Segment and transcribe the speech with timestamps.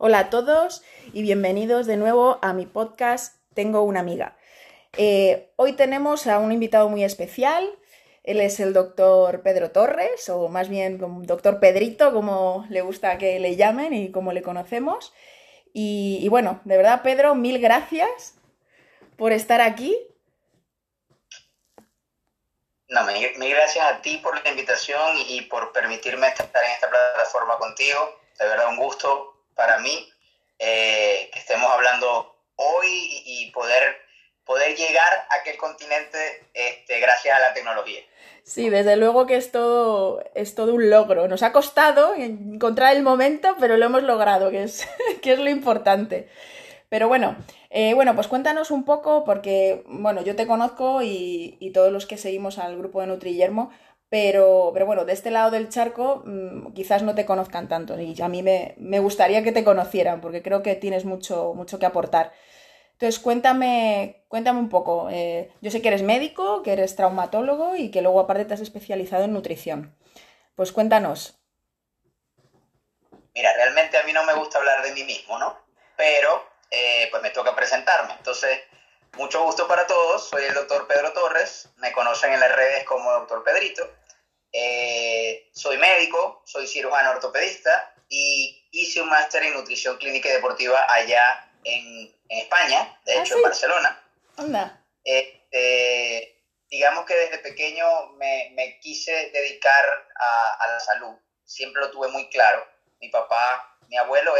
[0.00, 4.38] Hola a todos y bienvenidos de nuevo a mi podcast Tengo una amiga.
[4.96, 7.68] Eh, hoy tenemos a un invitado muy especial.
[8.22, 13.40] Él es el doctor Pedro Torres, o más bien doctor Pedrito, como le gusta que
[13.40, 15.12] le llamen y como le conocemos.
[15.72, 18.36] Y, y bueno, de verdad, Pedro, mil gracias
[19.16, 19.98] por estar aquí.
[22.88, 27.58] No, mil, gracias a ti por la invitación y por permitirme estar en esta plataforma
[27.58, 27.98] contigo.
[28.38, 30.08] De verdad, un gusto para mí
[30.60, 33.96] eh, que estemos hablando hoy y poder,
[34.44, 38.00] poder llegar a aquel continente este, gracias a la tecnología.
[38.44, 41.26] Sí, desde luego que es todo, es todo un logro.
[41.26, 44.88] Nos ha costado encontrar el momento, pero lo hemos logrado, que es,
[45.22, 46.28] que es lo importante.
[46.88, 47.36] Pero bueno,
[47.70, 52.16] eh, bueno, pues cuéntanos un poco, porque, bueno, yo te conozco y, todos los que
[52.16, 53.70] seguimos al grupo de Nutrillermo,
[54.10, 58.20] pero, pero bueno, de este lado del charco mm, quizás no te conozcan tanto y
[58.20, 62.32] a mí me, gustaría que te conocieran, porque creo que tienes mucho, mucho que aportar.
[62.92, 65.08] Entonces, cuéntame, cuéntame un poco.
[65.10, 68.60] Eh, yo sé que eres médico, que eres traumatólogo y que luego aparte te has
[68.60, 69.96] especializado en nutrición.
[70.56, 71.38] Pues cuéntanos.
[73.34, 75.56] Mira, realmente a mí no me gusta hablar de mí mismo, ¿no?
[75.96, 78.14] Pero eh, pues me toca presentarme.
[78.14, 78.58] Entonces,
[79.16, 80.28] mucho gusto para todos.
[80.28, 81.68] Soy el doctor Pedro Torres.
[81.76, 83.88] Me conocen en las redes como doctor Pedrito.
[84.52, 90.86] Eh, soy médico, soy cirujano ortopedista y hice un máster en nutrición clínica y deportiva
[90.88, 94.02] allá en, España, de ah, hecho en Barcelona.
[94.36, 94.84] Anda.
[95.02, 97.86] Este, digamos que desde pequeño
[98.18, 99.84] me, quise dedicar
[100.14, 101.16] a, a la salud.
[101.44, 102.66] Siempre lo tuve muy claro.
[103.00, 104.34] Mi papá, mi abuelo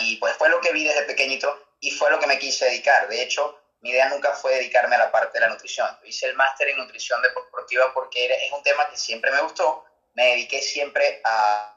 [0.00, 3.08] y pues fue lo que vi desde pequeñito y fue lo que me quise dedicar.
[3.08, 5.86] De hecho, mi idea nunca fue dedicarme a la parte de la nutrición.
[6.04, 9.84] hice el máster en nutrición deportiva porque es un tema que siempre me gustó.
[10.14, 11.70] Me dediqué siempre a,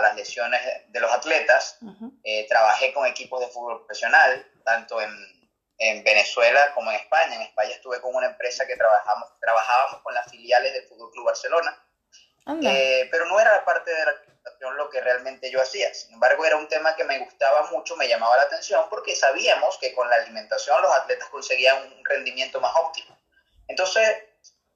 [0.00, 1.78] las lesiones de los atletas.
[2.24, 5.42] Eh, trabajé con equipos de fútbol profesional, tanto en,
[6.04, 7.36] Venezuela como en España.
[7.36, 11.26] En España estuve con una empresa que trabajamos, trabajábamos con las filiales del Fútbol Club
[11.26, 11.76] Barcelona.
[12.62, 14.14] Eh, pero no era la parte de la
[14.76, 15.92] lo que realmente yo hacía.
[15.94, 19.78] Sin embargo, era un tema que me gustaba mucho, me llamaba la atención porque sabíamos
[19.78, 23.18] que con la alimentación los atletas conseguían un rendimiento más óptimo.
[23.68, 24.16] Entonces,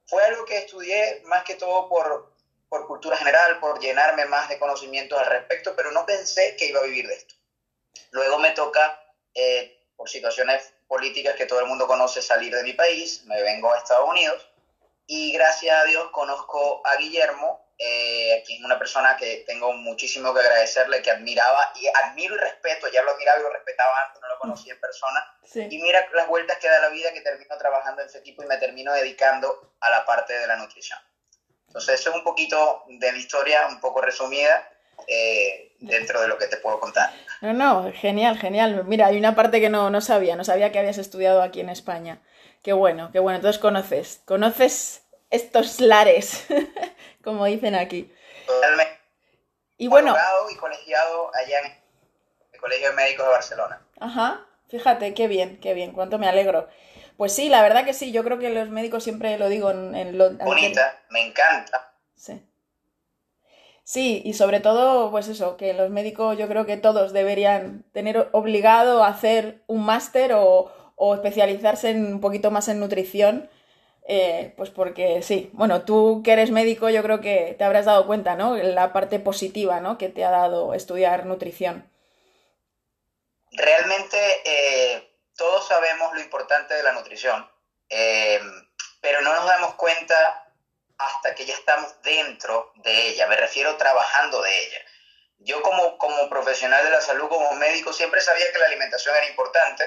[0.06, 2.32] fue algo que estudié más que todo por,
[2.68, 6.80] por cultura general, por llenarme más de conocimientos al respecto, pero no pensé que iba
[6.80, 7.34] a vivir de esto.
[8.12, 9.02] Luego me toca,
[9.34, 13.72] eh, por situaciones políticas que todo el mundo conoce, salir de mi país, me vengo
[13.72, 14.48] a Estados Unidos
[15.06, 20.32] y gracias a Dios conozco a Guillermo, eh, quien es una persona que tengo muchísimo
[20.32, 24.22] que agradecerle, que admiraba y admiro y respeto, ya lo admiraba y lo respetaba antes,
[24.22, 25.38] no lo conocía en persona.
[25.54, 28.46] Y mira las vueltas que da la vida que termino trabajando en ese equipo y
[28.46, 30.98] me termino dedicando a la parte de la nutrición.
[31.66, 34.70] Entonces, eso es un poquito de mi historia, un poco resumida.
[35.06, 37.10] Eh, dentro de lo que te puedo contar.
[37.42, 38.84] No, no, genial, genial.
[38.86, 41.68] Mira, hay una parte que no, no sabía, no sabía que habías estudiado aquí en
[41.68, 42.22] España.
[42.62, 43.36] Qué bueno, qué bueno.
[43.36, 46.46] Entonces conoces, conoces estos lares,
[47.26, 48.08] como dicen aquí.
[48.46, 49.00] Totalmente.
[49.78, 50.16] Y bueno.
[50.48, 51.72] y colegiado allá en
[52.52, 53.82] el Colegio de Médicos de Barcelona.
[53.98, 56.68] Ajá, fíjate, qué bien, qué bien, cuánto me alegro.
[57.16, 60.16] Pues sí, la verdad que sí, yo creo que los médicos siempre lo digo en,
[60.16, 60.30] lo...
[60.34, 61.94] Bonita, me encanta.
[62.14, 62.40] Sí.
[63.82, 68.28] Sí, y sobre todo, pues eso, que los médicos yo creo que todos deberían tener
[68.30, 73.50] obligado a hacer un máster o, o especializarse en, un poquito más en nutrición
[74.08, 78.06] eh, pues porque sí, bueno, tú que eres médico yo creo que te habrás dado
[78.06, 78.56] cuenta, ¿no?
[78.56, 79.98] La parte positiva, ¿no?
[79.98, 81.90] Que te ha dado estudiar nutrición.
[83.50, 87.50] Realmente eh, todos sabemos lo importante de la nutrición,
[87.88, 88.40] eh,
[89.00, 90.52] pero no nos damos cuenta
[90.98, 94.78] hasta que ya estamos dentro de ella, me refiero trabajando de ella.
[95.38, 99.28] Yo como, como profesional de la salud, como médico, siempre sabía que la alimentación era
[99.28, 99.84] importante,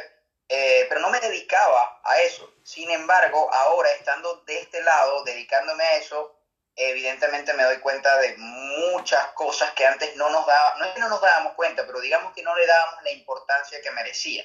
[0.52, 2.52] eh, pero no me dedicaba a eso.
[2.64, 6.36] Sin embargo, ahora estando de este lado, dedicándome a eso,
[6.76, 11.00] evidentemente me doy cuenta de muchas cosas que antes no nos dábamos, no es que
[11.02, 14.44] no nos dábamos cuenta, pero digamos que no le dábamos la importancia que merecía.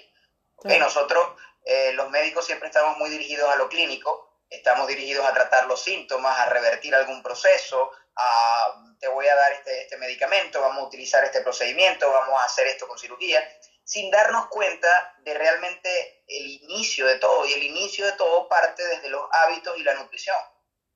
[0.64, 5.66] Nosotros, eh, los médicos, siempre estamos muy dirigidos a lo clínico, estamos dirigidos a tratar
[5.66, 10.84] los síntomas, a revertir algún proceso, a te voy a dar este, este medicamento, vamos
[10.84, 13.46] a utilizar este procedimiento, vamos a hacer esto con cirugía
[13.84, 17.46] sin darnos cuenta de realmente el inicio de todo.
[17.46, 20.36] Y el inicio de todo parte desde los hábitos y la nutrición.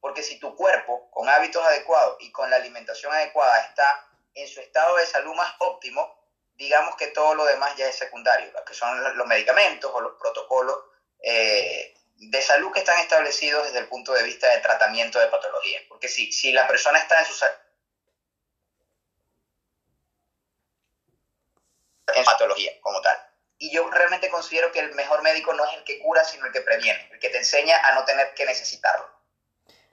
[0.00, 4.61] Porque si tu cuerpo, con hábitos adecuados y con la alimentación adecuada, está en su
[4.61, 6.17] estado de salud más óptimo,
[6.55, 10.76] digamos que todo lo demás ya es secundario, que son los medicamentos o los protocolos
[11.20, 15.82] eh, de salud que están establecidos desde el punto de vista de tratamiento de patologías.
[15.88, 17.35] Porque si, si la persona está en su
[22.14, 23.16] psicología como tal.
[23.58, 26.52] Y yo realmente considero que el mejor médico no es el que cura, sino el
[26.52, 29.06] que previene, el que te enseña a no tener que necesitarlo.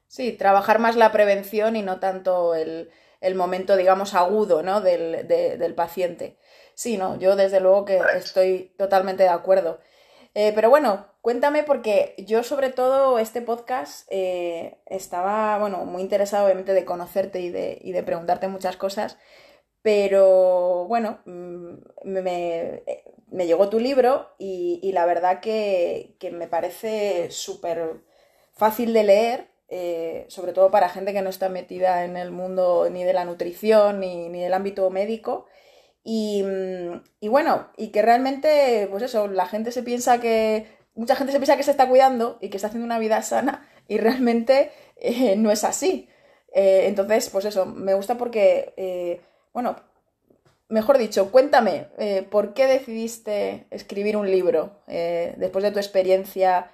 [0.07, 2.91] Sí, trabajar más la prevención y no tanto el,
[3.33, 4.81] momento, digamos, agudo ¿no?
[4.81, 6.37] del, del paciente.
[6.75, 9.79] Sí, no, yo desde luego que estoy totalmente de acuerdo.
[10.35, 16.45] Eh, pero bueno, cuéntame porque yo sobre todo este podcast eh, estaba, bueno, muy interesado
[16.45, 19.17] obviamente de conocerte y de, y de preguntarte muchas cosas,
[19.85, 21.73] pero bueno, mm,
[22.05, 22.81] me,
[23.29, 28.01] me llegó tu libro y, la verdad que, me parece súper
[28.51, 32.89] fácil de leer, eh, sobre todo para gente que no está metida en el mundo
[32.89, 35.45] ni de la nutrición ni, ni del ámbito médico.
[36.03, 40.65] Mm, y, bueno, y que realmente, pues eso, la gente se piensa que,
[40.95, 43.69] mucha gente se piensa que se está cuidando y que está haciendo una vida sana
[43.87, 46.09] y realmente eh, no es así.
[46.53, 49.21] Eh, entonces, pues eso, me gusta porque, eh,
[49.55, 49.75] bueno,
[50.67, 51.87] mejor dicho, cuéntame,
[52.29, 56.71] ¿por qué decidiste escribir un libro después de tu experiencia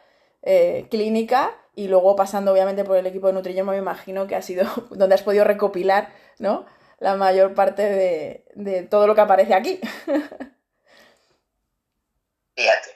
[0.89, 4.66] clínica y luego pasando obviamente por el equipo de Nutrición, me imagino que ha sido
[4.89, 6.66] donde has podido recopilar, ¿no?
[7.01, 9.81] la mayor parte de, todo lo que aparece aquí.
[12.56, 12.95] Fíjate,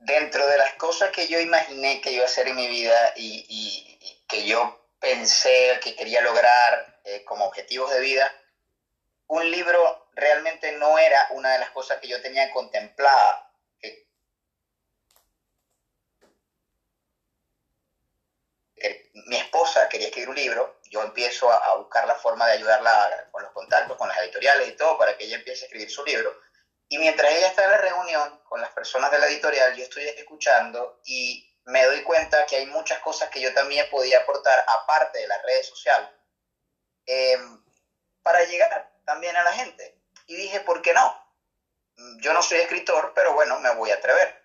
[0.00, 3.96] dentro de las cosas que yo imaginé que iba a hacer en mi vida y,
[4.28, 8.32] que yo pensé que quería lograr eh, como objetivos de vida,
[9.32, 13.48] un libro realmente no era una de las cosas que yo tenía contemplada
[19.26, 23.42] mi esposa quería escribir un libro, yo empiezo a, buscar la forma de ayudarla con
[23.42, 26.34] los contactos, con las editoriales y todo, para que ella empiece a escribir su libro.
[26.88, 30.04] Y mientras ella está en la reunión con las personas de la editorial, yo estoy
[30.04, 35.18] escuchando y me doy cuenta que hay muchas cosas que yo también podía aportar, aparte
[35.20, 36.10] de las redes sociales,
[37.06, 37.38] eh,
[38.22, 39.98] para llegar también a la gente.
[40.26, 41.16] Y dije, ¿por qué no?
[42.20, 44.42] Yo no soy escritor, pero bueno, me voy a atrever.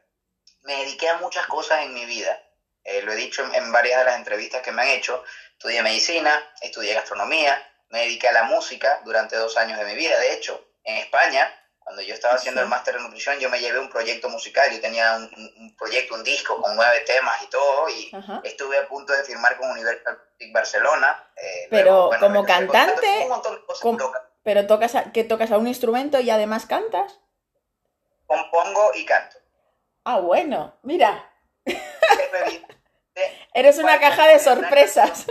[0.62, 2.42] Me dediqué a muchas cosas en mi vida
[2.88, 5.22] eh, lo he dicho en, varias de las entrevistas que me han hecho,
[5.52, 10.18] estudié medicina, estudié gastronomía, me dediqué a la música durante dos años de mi vida.
[10.18, 13.80] De hecho, en España, cuando yo estaba haciendo el máster de nutrición, yo me llevé
[13.80, 18.10] un proyecto musical, yo tenía un, proyecto, un disco con nueve temas y todo, y
[18.46, 20.18] estuve a punto de firmar con Universal
[20.54, 21.30] Barcelona.
[21.36, 23.28] Eh, pero como cantante,
[24.48, 27.20] pero tocas que tocas a un instrumento y además cantas.
[28.26, 29.36] Compongo y canto.
[30.06, 31.30] Ah, bueno, mira.
[33.54, 35.26] Eres una caja de sorpresas.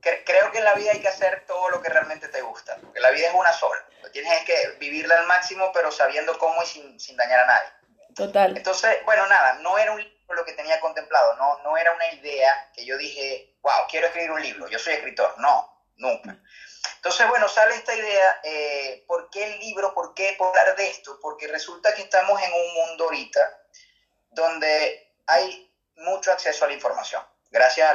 [0.00, 3.00] Creo que en la vida hay que hacer todo lo que realmente te gusta, porque
[3.00, 3.84] la vida es una sola.
[4.12, 6.66] Tienes que vivirla al máximo, pero sabiendo cómo y
[7.00, 7.68] sin, dañar a nadie.
[8.14, 8.56] Total.
[8.56, 12.12] Entonces, bueno, nada, no era un libro lo que tenía contemplado, no, no era una
[12.12, 15.34] idea que yo dije, wow, quiero escribir un libro, yo soy escritor.
[15.38, 16.38] No, nunca.
[16.96, 19.94] Entonces, bueno, sale esta idea, eh, ¿por qué el libro?
[19.94, 21.18] ¿Por qué hablar de esto?
[21.20, 23.40] Porque resulta que estamos en un mundo ahorita
[24.30, 27.94] donde hay mucho acceso a la información, gracias a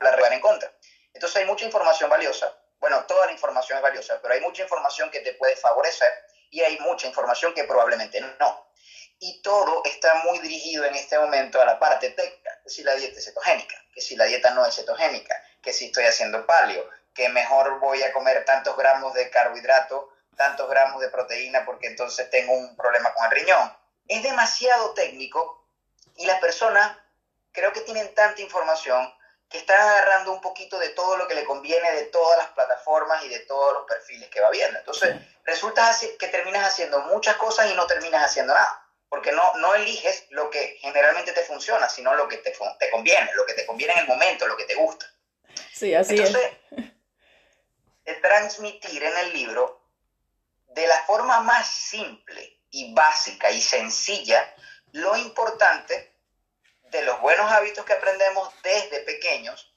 [0.00, 0.72] la red en contra.
[1.12, 2.56] Entonces hay mucha información valiosa.
[2.78, 6.10] Bueno, toda la información es valiosa, pero hay mucha información que te puede favorecer
[6.50, 8.71] y hay mucha información que probablemente no.
[9.24, 12.94] Y todo está muy dirigido en este momento a la parte técnica, que si la
[12.96, 16.84] dieta es cetogénica, que si la dieta no es cetogénica, que si estoy haciendo paleo,
[17.14, 22.28] que mejor voy a comer tantos gramos de carbohidrato tantos gramos de proteína porque entonces
[22.30, 23.72] tengo un problema con el riñón.
[24.08, 25.64] Es demasiado técnico
[26.16, 26.96] y las personas
[27.52, 29.12] creo que tienen tanta información
[29.48, 33.22] que están agarrando un poquito de todo lo que le conviene de todas las plataformas
[33.24, 34.78] y de todos los perfiles que va viendo.
[34.78, 38.81] Entonces, resulta que terminas haciendo muchas cosas y no terminas haciendo nada,
[39.12, 43.30] porque no, no eliges lo que generalmente te funciona, sino lo que te, te conviene,
[43.34, 45.04] lo que te conviene en el momento, lo que te gusta.
[45.70, 46.50] Sí, así Entonces,
[48.06, 48.22] es.
[48.22, 49.86] transmitir en el libro
[50.68, 54.54] de la forma más simple y básica y sencilla
[54.92, 56.16] lo importante
[56.84, 59.76] de los buenos hábitos que aprendemos desde pequeños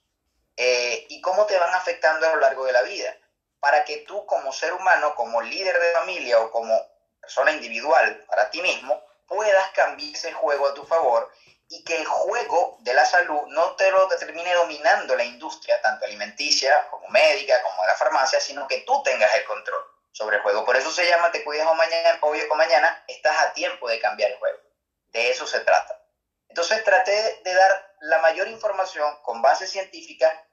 [0.56, 3.14] eh, y cómo te van afectando a lo largo de la vida,
[3.60, 6.82] para que tú como ser humano, como líder de familia o como
[7.20, 11.32] persona individual para ti mismo, puedas cambiar ese juego a tu favor
[11.68, 16.06] y que el juego de la salud no te lo determine dominando la industria, tanto
[16.06, 20.44] alimenticia como médica, como de la farmacia, sino que tú tengas el control sobre el
[20.44, 20.64] juego.
[20.64, 24.00] Por eso se llama Te cuidas o mañana, hoy o mañana, estás a tiempo de
[24.00, 24.60] cambiar el juego.
[25.08, 26.02] De eso se trata.
[26.48, 30.48] Entonces traté de dar la mayor información con base científica,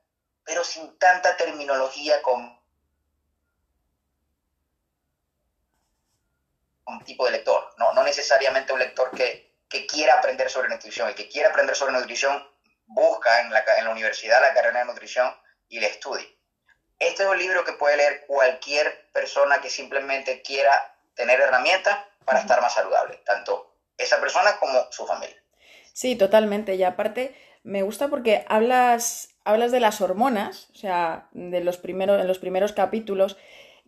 [0.44, 2.61] pero sin tanta terminología con
[6.86, 11.08] un tipo de lector, no, no necesariamente un lector que, que quiera aprender sobre nutrición.
[11.08, 12.46] El que quiera aprender sobre nutrición
[12.86, 15.34] busca en la, en la universidad la carrera de nutrición
[15.68, 16.38] y le estudie.
[16.98, 20.70] Este es un libro que puede leer cualquier persona que simplemente quiera
[21.14, 25.36] tener herramientas para estar más saludable, tanto esa persona como su familia.
[25.92, 26.74] Sí, totalmente.
[26.74, 27.34] Y aparte,
[27.64, 32.38] me gusta porque hablas, hablas de las hormonas, o sea, de los primeros, en los
[32.38, 33.36] primeros capítulos,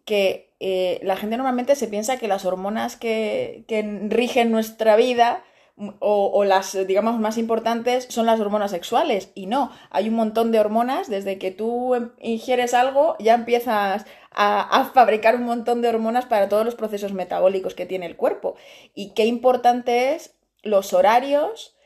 [0.05, 5.45] que eh, la gente normalmente se piensa que las hormonas que, que rigen nuestra vida
[5.77, 9.31] o, o, las, digamos, más importantes son las hormonas sexuales.
[9.35, 11.11] Y no, hay un montón de hormonas.
[11.11, 16.27] Desde que tú em, ingieres algo, ya empiezas a, a, fabricar un montón de hormonas
[16.27, 18.55] para todos los procesos metabólicos que tiene el cuerpo.
[18.95, 21.77] Y qué importante es los horarios,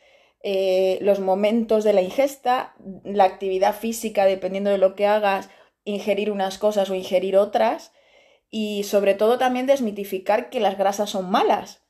[0.42, 5.48] eh, los momentos de la ingesta, la actividad física, dependiendo de lo que hagas,
[5.84, 7.92] ingerir unas cosas o ingerir otras.
[8.50, 11.82] Y sobre todo también desmitificar que las grasas son malas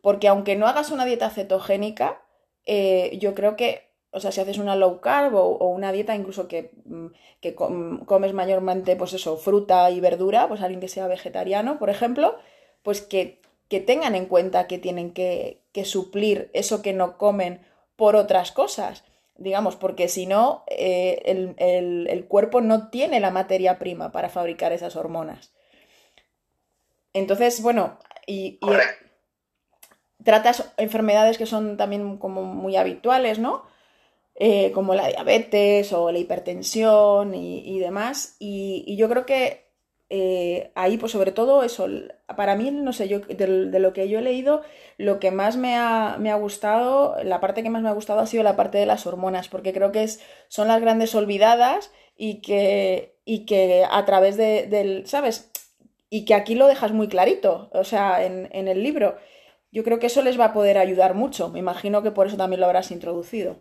[0.00, 2.22] porque aunque no hagas una dieta cetogénica,
[2.66, 6.48] eh, yo creo que, o sea, si haces una low carb o, una dieta incluso
[6.48, 7.06] que, mm,
[7.40, 12.36] que, comes mayormente, pues eso, fruta y verdura, pues alguien que sea vegetariano, por ejemplo,
[12.82, 17.60] pues que, que tengan en cuenta que tienen que, suplir eso que no comen
[17.94, 19.04] por otras cosas.
[19.36, 24.72] Digamos, porque si no, eh, el, el cuerpo no tiene la materia prima para fabricar
[24.72, 25.52] esas hormonas.
[27.12, 28.68] Entonces, bueno, y, y,
[30.24, 33.64] tratas enfermedades que son también como muy habituales, ¿no?
[34.34, 38.36] Eh, como la diabetes o la hipertensión y, y demás.
[38.38, 39.68] Y, y, yo creo que
[40.10, 41.86] eh, ahí, pues sobre todo eso,
[42.36, 44.62] para mí, no sé, yo de, de, lo que yo he leído,
[44.96, 48.20] lo que más me ha, me ha, gustado, la parte que más me ha gustado
[48.20, 51.90] ha sido la parte de las hormonas, porque creo que es, son las grandes olvidadas
[52.16, 55.50] y que, y que a través de, del, ¿sabes?
[56.10, 59.18] Y que aquí lo dejas muy clarito, o sea, en, en el libro
[59.70, 61.48] yo creo que eso les va a poder ayudar mucho.
[61.50, 63.60] Me imagino que por eso también lo habrás introducido.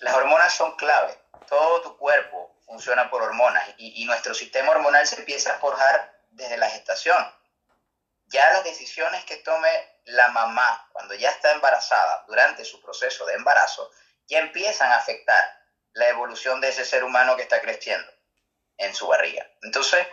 [0.00, 1.16] Las hormonas son clave.
[1.48, 6.14] Todo tu cuerpo funciona por hormonas y, y nuestro sistema hormonal se empieza a forjar
[6.30, 7.16] desde la gestación.
[8.26, 9.68] Ya las decisiones que tome
[10.04, 13.90] la mamá cuando ya está embarazada, durante su proceso de embarazo,
[14.26, 15.44] ya empiezan a afectar
[15.92, 18.15] la evolución de ese ser humano que está creciendo
[18.78, 19.48] en su barriga.
[19.62, 20.06] Entonces,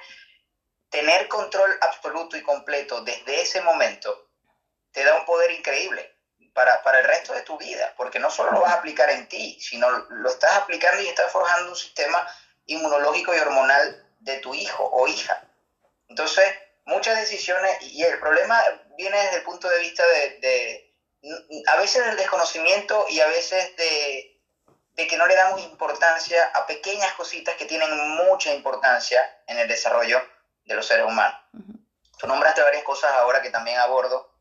[0.89, 4.29] tener control absoluto y completo desde ese momento
[4.91, 6.15] te da un poder increíble
[6.53, 9.27] para, para, el resto de tu vida, porque no solo lo vas a aplicar en
[9.27, 12.27] ti, sino lo estás aplicando y estás forjando un sistema
[12.67, 15.41] inmunológico y hormonal de tu hijo o hija.
[16.09, 16.45] Entonces,
[16.85, 18.61] muchas decisiones, y el problema
[18.97, 20.93] viene desde el punto de vista de, de
[21.67, 24.32] a veces del desconocimiento y a veces de,
[24.93, 29.67] de que no le damos importancia a pequeñas cositas que tienen mucha importancia en el
[29.67, 30.21] desarrollo
[30.65, 31.39] de los seres humanos.
[31.53, 31.83] Uh -huh.
[32.19, 34.31] Tú nombraste varias cosas ahora que también abordo.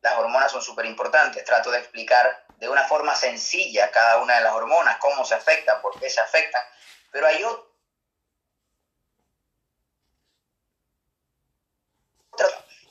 [0.00, 1.44] Las hormonas son súper importantes.
[1.44, 5.80] Trato de explicar de una forma sencilla cada una de las hormonas, cómo se afectan,
[5.80, 6.62] por qué se afectan.
[7.12, 7.68] Pero hay otras.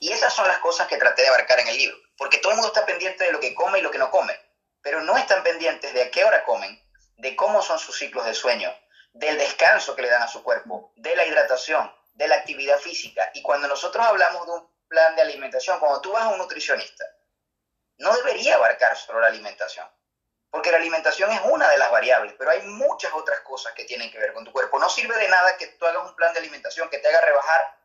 [0.00, 1.96] Y esas son las cosas que traté de abarcar en el libro.
[2.16, 4.38] Porque todo el mundo está pendiente de lo que come y lo que no come.
[4.80, 6.80] Pero no están pendientes de a qué hora comen,
[7.18, 8.74] de cómo son sus ciclos de sueño,
[9.12, 13.30] del descanso que le dan a su cuerpo, de la hidratación, de la actividad física.
[13.34, 17.04] Y cuando nosotros hablamos de un plan de alimentación, cuando tú vas a un nutricionista,
[17.98, 19.86] no debería abarcar solo la alimentación,
[20.50, 24.10] porque la alimentación es una de las variables, pero hay muchas otras cosas que tienen
[24.10, 24.78] que ver con tu cuerpo.
[24.78, 27.76] No sirve de nada que tú hagas un plan de alimentación que te haga rebajar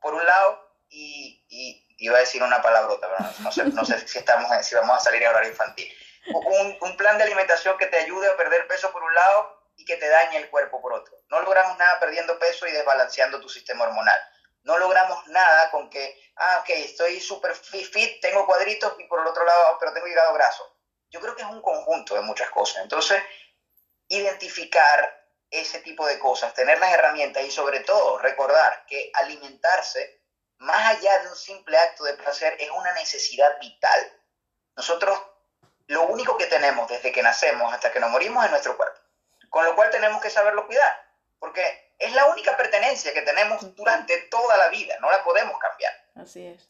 [0.00, 4.06] por un lado y, y iba a decir una palabrota, pero no sé, no sé
[4.06, 5.90] si, estamos, si vamos a salir a horario infantil.
[6.26, 9.96] Un, plan de alimentación que te ayude a perder peso por un lado y que
[9.96, 11.16] te dañe el cuerpo por otro.
[11.28, 14.18] No logramos nada perdiendo peso y desbalanceando tu sistema hormonal.
[14.62, 19.26] No logramos nada con que, ah, ok, estoy súper fit, tengo cuadritos y por el
[19.26, 20.78] otro lado, pero tengo hígado graso.
[21.10, 22.82] Yo creo que es un conjunto de muchas cosas.
[22.82, 23.22] Entonces,
[24.08, 30.22] identificar ese tipo de cosas, tener las herramientas y sobre todo recordar que alimentarse,
[30.58, 34.20] más allá de un simple acto de placer, es una necesidad vital.
[34.76, 35.20] Nosotros
[35.86, 39.04] lo único que tenemos desde que nacemos hasta que nos morimos es nuestro cuerpo
[39.54, 40.92] con lo cual tenemos que saberlo cuidar,
[41.38, 45.92] porque es la única pertenencia que tenemos durante toda la vida, no la podemos cambiar.
[46.16, 46.68] Así es.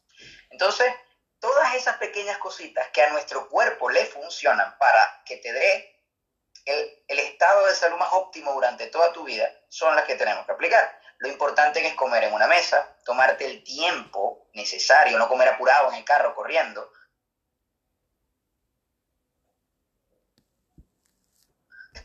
[0.50, 0.92] Entonces,
[1.40, 5.99] todas esas pequeñas cositas que a nuestro cuerpo le funcionan para que te dé
[6.66, 10.44] el, el estado de salud más óptimo durante toda tu vida, son las que tenemos
[10.44, 11.00] que aplicar.
[11.21, 15.94] Lo importante es comer en una mesa, tomarte el tiempo necesario, no comer apurado en
[15.94, 16.92] el carro corriendo,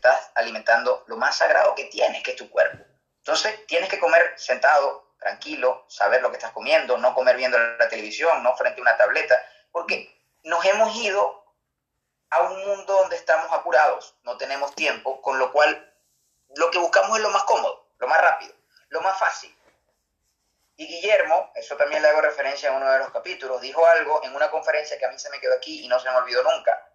[0.00, 2.82] estás alimentando lo más sagrado que tienes, que es tu cuerpo.
[3.18, 7.88] Entonces, tienes que comer sentado, tranquilo, saber lo que estás comiendo, no comer viendo la
[7.88, 9.38] televisión, no frente a una tableta,
[9.70, 10.10] porque
[10.44, 11.44] nos hemos ido
[12.30, 15.94] a un mundo donde estamos apurados, no tenemos tiempo, con lo cual
[16.56, 18.54] lo que buscamos es lo más cómodo, lo más rápido,
[18.88, 19.54] lo más fácil.
[20.76, 24.34] Y Guillermo, eso también le hago referencia en uno de los capítulos, dijo algo en
[24.34, 26.89] una conferencia que a mí se me quedó aquí y no se me olvidó nunca.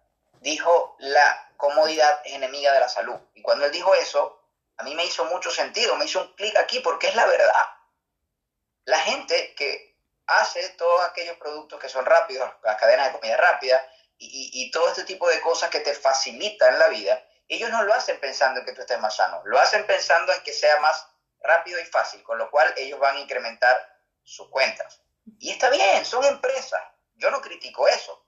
[0.46, 3.18] Dijo, la comodidad es enemiga de la salud.
[3.34, 4.40] Y cuando él dijo eso,
[4.76, 7.66] a mí me hizo mucho sentido, me hizo un clic aquí porque es la verdad.
[8.84, 13.90] La gente que hace todos aquellos productos que son rápidos, las cadenas de comida rápida
[14.18, 18.20] y, todo este tipo de cosas que te facilitan la vida, ellos no lo hacen
[18.20, 21.08] pensando en que tú estés más sano, lo hacen pensando en que sea más
[21.40, 23.76] rápido y fácil, con lo cual ellos van a incrementar
[24.22, 25.02] sus cuentas.
[25.40, 26.82] Y está bien, son empresas,
[27.16, 28.25] yo no critico eso.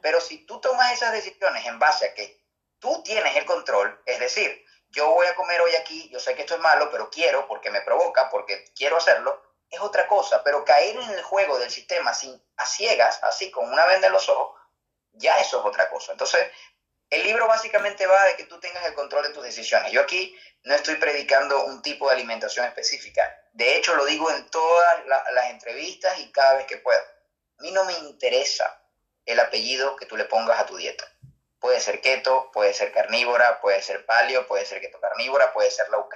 [0.00, 2.40] Pero si tú tomas esas decisiones en base a que
[2.78, 6.42] tú tienes el control, es decir, yo voy a comer hoy aquí, yo sé que
[6.42, 10.42] esto es malo, pero quiero porque me provoca, porque quiero hacerlo, es otra cosa.
[10.44, 14.12] Pero caer en el juego del sistema sin, a ciegas, así con una venda en
[14.12, 14.60] los ojos,
[15.12, 16.12] ya eso es otra cosa.
[16.12, 16.46] Entonces,
[17.10, 19.92] el libro básicamente va de que tú tengas el control de tus decisiones.
[19.92, 23.22] Yo aquí no estoy predicando un tipo de alimentación específica.
[23.52, 27.00] De hecho, lo digo en todas las entrevistas y cada vez que puedo.
[27.58, 28.82] A mí no me interesa
[29.26, 31.04] el apellido que tú le pongas a tu dieta.
[31.60, 35.88] Puede ser keto, puede ser carnívora, puede ser paleo, puede ser keto carnívora, puede ser
[35.90, 36.08] low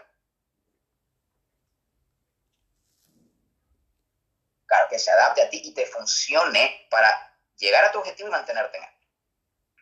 [4.67, 8.33] Claro, que se adapte a ti y te funcione para llegar a tu objetivo y
[8.33, 8.91] mantenerte en él.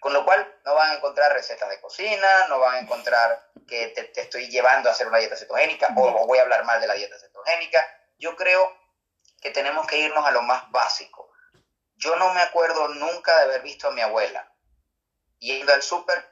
[0.01, 3.89] Con lo cual, no van a encontrar recetas de cocina, no van a encontrar que
[3.89, 6.95] te, estoy llevando a hacer una dieta cetogénica o, voy a hablar mal de la
[6.95, 7.87] dieta cetogénica.
[8.17, 8.75] Yo creo
[9.41, 11.28] que tenemos que irnos a lo más básico.
[11.99, 14.49] Yo no me acuerdo nunca de haber visto a mi abuela
[15.39, 16.29] yendo al súper,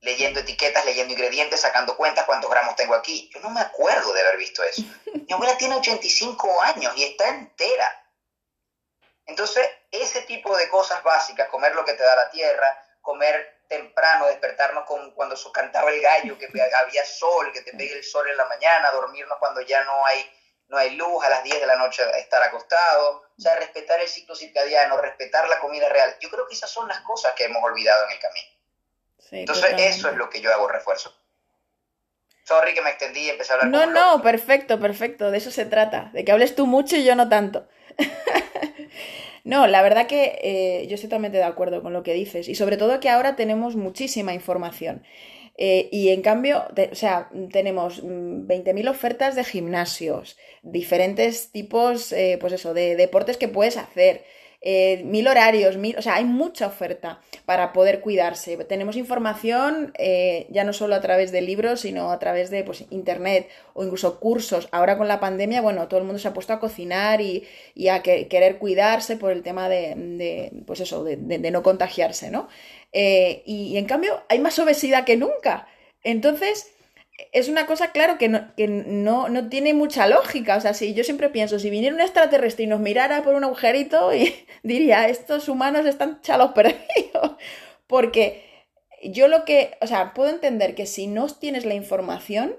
[0.00, 3.28] leyendo etiquetas, leyendo ingredientes, sacando cuentas cuántos gramos tengo aquí.
[3.32, 4.82] Yo no me acuerdo de haber visto eso.
[5.26, 7.96] Mi abuela tiene 85 años y está entera.
[9.26, 12.66] Entonces, ese tipo de cosas básicas, comer lo que te da la tierra,
[13.00, 18.02] comer temprano, despertarnos con, cuando cantaba el gallo, que había sol, que te pegue el
[18.02, 20.28] sol en la mañana, dormirnos cuando ya no hay,
[20.70, 24.08] no hay luz, a las 10 de la noche estar acostado, o sea, respetar el
[24.08, 26.16] ciclo circadiano, respetar la comida real.
[26.20, 28.48] Yo creo que esas son las cosas que hemos olvidado en el camino.
[29.32, 31.14] Entonces, eso es lo que yo hago refuerzo.
[32.44, 33.70] Sorry que me extendí y empecé a hablar.
[33.70, 35.30] No, no, perfecto, perfecto.
[35.30, 36.10] De eso se trata.
[36.12, 37.68] De que hables tú mucho y yo no tanto.
[39.42, 42.54] No, la verdad que eh, yo estoy totalmente de acuerdo con lo que dices y
[42.54, 45.02] sobre todo que ahora tenemos muchísima información.
[45.62, 52.38] Eh, y en cambio, o sea, tenemos 20.000 mm, ofertas de gimnasios, diferentes tipos, eh,
[52.40, 54.24] pues eso, de deportes que puedes hacer.
[54.62, 58.58] Eh, mil horarios, mil, o sea, hay mucha oferta para poder cuidarse.
[58.64, 62.84] Tenemos información eh, ya no solo a través de libros, sino a través de pues,
[62.90, 64.68] internet o incluso cursos.
[64.70, 67.46] Ahora con la pandemia, bueno, todo el mundo se ha puesto a cocinar y,
[67.88, 71.16] a querer cuidarse por el tema de, pues eso, de,
[71.50, 72.48] no contagiarse, ¿no?
[72.92, 75.68] Eh, y en cambio hay más obesidad que nunca.
[76.02, 76.72] Entonces,
[77.32, 80.56] es una cosa, claro, que, no, que no, no, tiene mucha lógica.
[80.56, 83.44] O sea, si yo siempre pienso, si viniera un extraterrestre y nos mirara por un
[83.44, 87.36] agujerito, y diría, estos humanos están chalos perdidos.
[87.86, 88.44] Porque
[89.02, 92.56] yo lo que, o sea, puedo entender que si no tienes la información,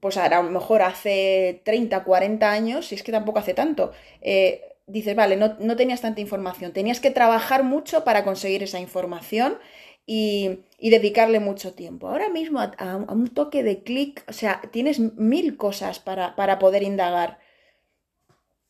[0.00, 4.75] pues a lo mejor hace 30, 40 años, si es que tampoco hace tanto, eh,
[4.86, 9.58] dices, vale, no, no tenías tanta información, tenías que trabajar mucho para conseguir esa información
[10.06, 12.08] y, dedicarle mucho tiempo.
[12.08, 17.38] Ahora mismo a, un toque de clic, o sea, tienes mil cosas para, poder indagar.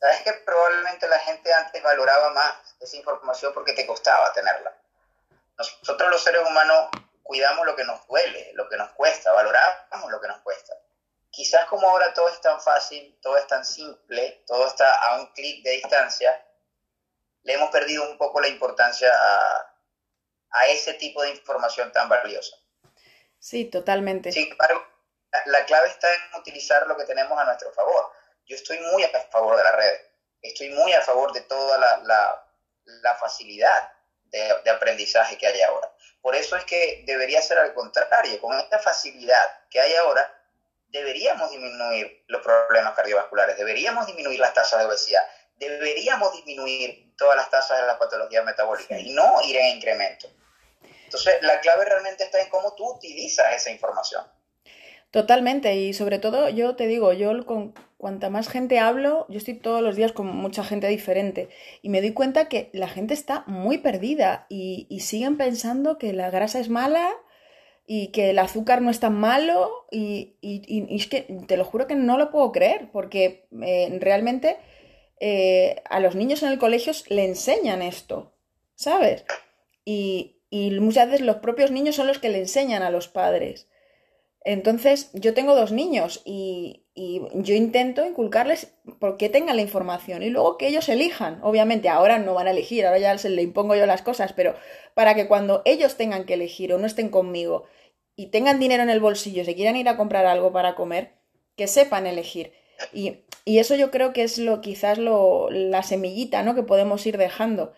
[0.01, 4.75] Sabes que probablemente la gente antes valoraba más esa información porque te costaba tenerla.
[5.59, 6.89] Nosotros los seres humanos
[7.23, 10.75] cuidamos lo que nos duele, lo que nos cuesta, valoramos lo que nos cuesta.
[11.37, 15.27] Quizás como ahora todo es tan fácil, todo es tan simple, todo está a un
[15.35, 16.43] clic de distancia,
[17.43, 19.75] le hemos perdido un poco la importancia a,
[20.53, 22.57] a ese tipo de información tan valiosa.
[23.39, 24.33] Sí, totalmente.
[24.33, 24.83] Sin embargo,
[25.45, 28.13] la, clave está en utilizar lo que tenemos a nuestro favor.
[28.47, 30.01] Yo estoy muy a favor de las redes,
[30.41, 33.93] estoy muy a favor de toda la, facilidad
[34.25, 35.93] de, aprendizaje que hay ahora.
[36.23, 40.36] Por eso es que debería ser al contrario, con esta facilidad que hay ahora,
[40.97, 45.23] deberíamos disminuir los problemas cardiovasculares, deberíamos disminuir las tasas de obesidad,
[45.57, 50.29] deberíamos disminuir todas las tasas de las patologías metabólicas y no ir en incremento.
[51.05, 54.25] Entonces, la clave realmente está en cómo tú utilizas esa información.
[55.11, 59.55] Totalmente, y sobre todo yo te digo, yo con cuanta más gente hablo, yo estoy
[59.55, 61.49] todos los días con mucha gente diferente
[61.81, 66.31] y me doy cuenta que la gente está muy perdida y, siguen pensando que la
[66.31, 67.15] grasa es mala
[67.87, 71.95] y que el azúcar no es tan malo y, es que te lo juro que
[71.95, 74.57] no lo puedo creer porque eh, realmente
[75.21, 78.33] eh, a los niños en el colegio le enseñan esto,
[78.75, 79.25] ¿sabes?
[79.85, 83.69] Y, y muchas veces los propios niños son los que le enseñan a los padres.
[84.47, 90.57] Entonces, yo tengo dos niños y, yo intento inculcarles porque tengan la información y luego
[90.57, 91.41] que ellos elijan.
[91.43, 94.55] Obviamente, ahora no van a elegir, ahora ya se le impongo yo las cosas, pero
[94.95, 97.65] para que cuando ellos tengan que elegir o no estén conmigo
[98.15, 101.17] y tengan dinero en el bolsillo, se quieran ir a comprar algo para comer,
[101.57, 102.53] que sepan elegir.
[102.93, 106.55] Y, eso yo creo que es lo quizás lo, la semillita ¿no?
[106.55, 107.73] que podemos ir dejando.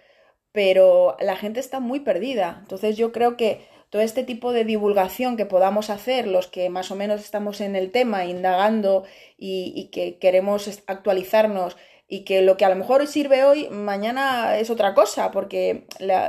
[0.52, 2.58] Pero la gente está muy perdida.
[2.60, 6.90] Entonces yo creo que todo este tipo de divulgación que podamos hacer, los que más
[6.90, 12.64] o menos estamos en el tema, indagando y, que queremos actualizarnos y que lo que
[12.64, 15.86] a lo mejor sirve hoy, mañana es otra cosa, porque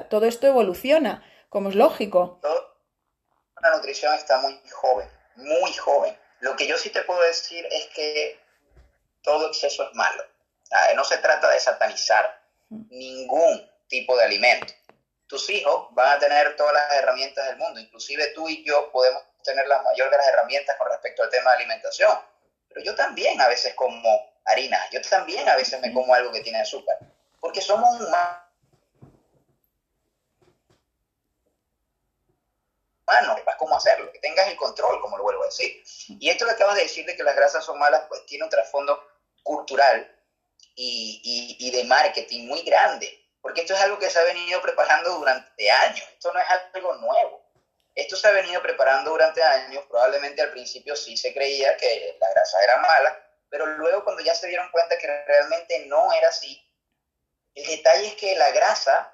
[0.09, 2.39] todo esto evoluciona, como es lógico.
[3.61, 6.17] La nutrición está muy joven, muy joven.
[6.39, 8.39] Lo que yo sí te puedo decir es que
[9.21, 10.23] todo exceso es malo.
[10.95, 12.87] No se trata de satanizar mm.
[12.89, 14.73] ningún tipo de alimento
[15.29, 19.21] tus hijos van a tener todas las herramientas del mundo, inclusive tú y yo podemos
[19.43, 22.19] tener la mayor de las herramientas con respecto al tema de alimentación,
[22.67, 26.41] pero yo también a veces como harina, yo también a veces me como algo que
[26.41, 26.97] tiene azúcar,
[27.39, 28.39] porque somos humanos.
[33.35, 35.83] Sepas cómo hacerlo, que tengas el control, como lo vuelvo a decir.
[36.19, 38.49] Y esto que acabas de decir de que las grasas son malas, pues tiene un
[38.51, 39.03] trasfondo
[39.41, 40.15] cultural
[40.75, 45.71] y de marketing muy grande porque esto es algo que se ha venido preparando durante
[45.71, 47.49] años, esto no es algo nuevo.
[47.95, 52.29] Esto se ha venido preparando durante años, probablemente al principio sí se creía que la
[52.29, 56.65] grasa era mala, pero luego cuando ya se dieron cuenta que realmente no era así,
[57.55, 59.13] el detalle es que la grasa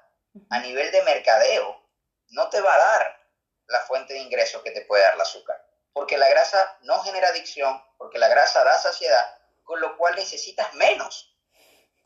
[0.50, 1.82] a nivel de mercadeo
[2.28, 3.26] no te va a dar
[3.66, 7.28] la fuente de ingresos que te puede dar el azúcar, porque la grasa no genera
[7.28, 11.35] adicción, porque la grasa da saciedad, con lo cual necesitas menos.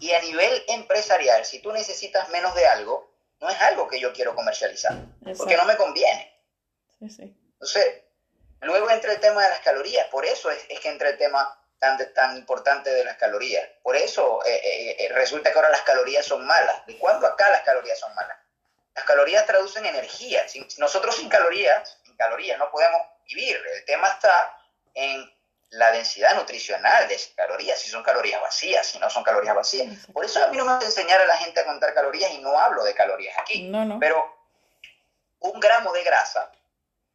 [0.00, 3.10] Y a nivel empresarial, si tú necesitas menos de algo,
[3.40, 4.96] no es algo que yo quiero comercializar,
[5.36, 6.34] porque no me conviene.
[7.00, 8.02] Entonces,
[8.60, 11.98] luego entra el tema de las calorías, por eso es, que entra el tema tan,
[12.14, 13.66] tan importante de las calorías.
[13.82, 16.86] Por eso eh, eh, eh, resulta que ahora las calorías son malas.
[16.86, 18.38] ¿De cuándo acá las calorías son malas?
[18.94, 20.44] Las calorías traducen energía.
[20.78, 23.56] Nosotros sin calorías, sin calorías no podemos vivir.
[23.74, 24.58] El tema está
[24.92, 25.39] en
[25.70, 30.06] la densidad nutricional de esas calorías, si son calorías vacías, si no son calorías vacías.
[30.12, 32.38] Por eso a mí no me gusta enseñar a la gente a contar calorías y
[32.38, 33.62] no hablo de calorías aquí.
[33.68, 33.98] No, no.
[34.00, 34.36] Pero
[35.38, 36.50] un gramo de grasa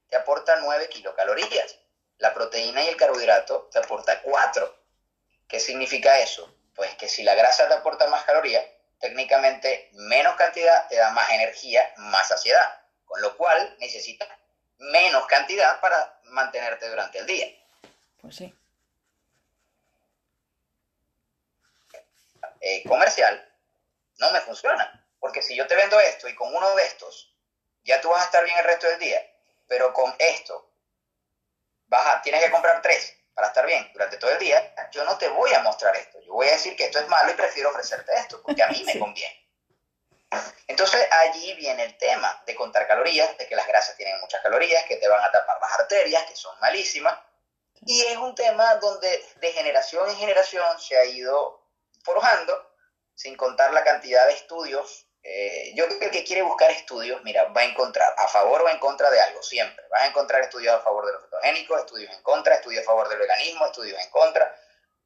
[0.09, 1.79] te aporta 9 kilocalorías.
[2.17, 4.75] La proteína y el carbohidrato te aporta 4.
[5.49, 6.49] ¿Qué significa eso?
[6.75, 8.63] Pues que si la grasa te aporta más calorías,
[8.99, 12.81] técnicamente menos cantidad te da más energía, más saciedad.
[13.05, 14.29] Con lo cual necesitas
[14.77, 17.47] menos cantidad para mantenerte durante el día.
[18.25, 18.55] Pues sí.
[22.59, 23.47] Eh, comercial
[24.17, 25.07] no me funciona.
[25.19, 27.35] Porque si yo te vendo esto y con uno de estos
[27.83, 29.21] ya tú vas a estar bien el resto del día,
[29.67, 30.71] pero con esto
[31.85, 35.19] vas a, tienes que comprar tres para estar bien durante todo el día, yo no
[35.19, 36.19] te voy a mostrar esto.
[36.21, 38.83] Yo voy a decir que esto es malo y prefiero ofrecerte esto, porque a mí
[38.85, 39.51] me conviene.
[40.65, 44.83] Entonces allí viene el tema de contar calorías, de que las grasas tienen muchas calorías,
[44.85, 47.19] que te van a tapar las arterias, que son malísimas,
[47.85, 51.63] y es un tema donde de generación en generación se ha ido
[52.03, 52.53] forjando,
[53.13, 55.07] sin contar la cantidad de estudios.
[55.21, 58.63] Eh, yo creo que el que quiere buscar estudios, mira, va a encontrar a favor
[58.63, 59.83] o en contra de algo, siempre.
[59.89, 63.07] Vas a encontrar estudios a favor de los fotogénicos, estudios en contra, estudios a favor
[63.07, 64.55] del veganismo, estudios en contra,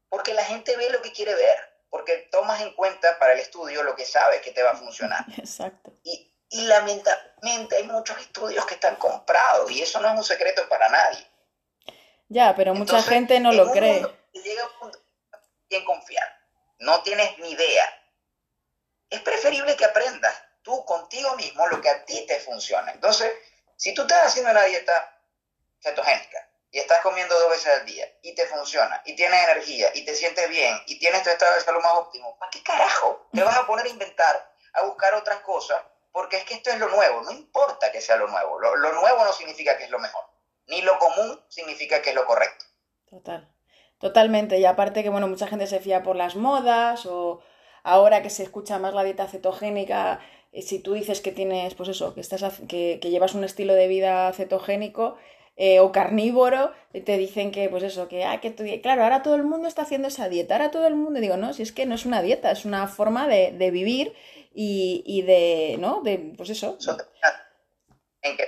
[0.08, 1.58] porque la gente ve lo que quiere ver,
[1.90, 5.26] porque tomas en cuenta para el estudio lo que sabes que te va a funcionar.
[5.38, 5.92] Exacto.
[6.04, 10.68] Y, y lamentablemente hay muchos estudios que están comprados y eso no es un secreto
[10.70, 11.28] para nadie.
[12.30, 14.06] Ya, pero mucha gente no lo cree.
[14.34, 15.00] Llega un punto
[15.72, 16.28] en confiar,
[16.78, 17.86] no tienes ni idea.
[19.10, 22.92] Es preferible que aprendas tú contigo mismo lo que a ti te funciona.
[22.92, 23.34] Entonces,
[23.76, 25.22] si tú estás haciendo una dieta
[25.82, 30.06] cetogénica y estás comiendo dos veces al día y te funciona y tienes energía y
[30.06, 33.42] te sientes bien y tienes tu estado de salud más óptimo, ¿para qué carajo te
[33.42, 35.82] vas a poner a inventar, a buscar otras cosas?
[36.12, 39.26] Porque es que esto es lo nuevo, no importa que sea lo nuevo, lo nuevo
[39.26, 40.30] no significa que es lo mejor
[40.70, 42.66] ni lo común significa que es lo correcto.
[43.10, 43.52] Total,
[44.00, 44.60] totalmente.
[44.60, 47.42] Y aparte que, bueno, mucha gente se fía por las modas o
[47.84, 50.20] ahora que se escucha más la dieta cetogénica,
[50.52, 53.88] eh, si tú dices que tienes, pues eso, que, estás, que, llevas un estilo de
[53.88, 55.18] vida cetogénico,
[55.56, 59.36] eh, o carnívoro, te dicen que, pues eso, que, ah, que tú, claro, ahora todo
[59.36, 61.86] el mundo está haciendo esa dieta, ahora todo el mundo, digo, no, si es que
[61.86, 64.14] no es una dieta, es una forma de, vivir
[64.54, 66.02] y, y, de, ¿no?
[66.02, 66.78] De, pues eso.
[68.22, 68.48] En que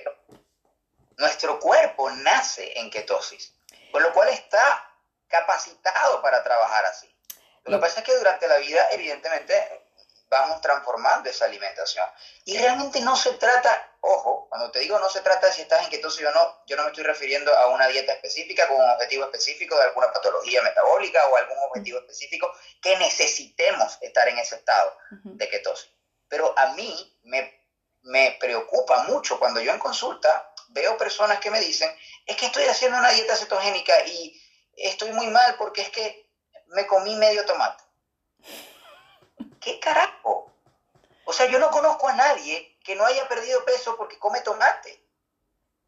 [1.22, 3.54] nuestro cuerpo nace en ketosis,
[3.92, 4.92] con lo cual está
[5.28, 7.16] capacitado para trabajar así.
[7.64, 9.86] Lo que pasa es que durante la vida, evidentemente,
[10.30, 12.08] vamos transformando esa alimentación.
[12.46, 15.84] Y realmente no se trata, ojo, cuando te digo no se trata de si estás
[15.84, 18.90] en ketosis o no, yo no me estoy refiriendo a una dieta específica con un
[18.90, 24.56] objetivo específico de alguna patología metabólica o algún objetivo específico que necesitemos estar en ese
[24.56, 25.92] estado de ketosis.
[26.28, 27.62] Pero a mí me,
[28.02, 31.90] me preocupa mucho cuando yo en consulta veo personas que me dicen,
[32.26, 34.42] es que estoy haciendo una dieta cetogénica y
[34.78, 36.30] estoy muy mal porque es que
[36.68, 37.84] me comí medio tomate.
[39.60, 40.52] ¿Qué carajo?
[41.26, 45.06] O sea, yo no conozco a nadie que no haya perdido peso porque come tomate.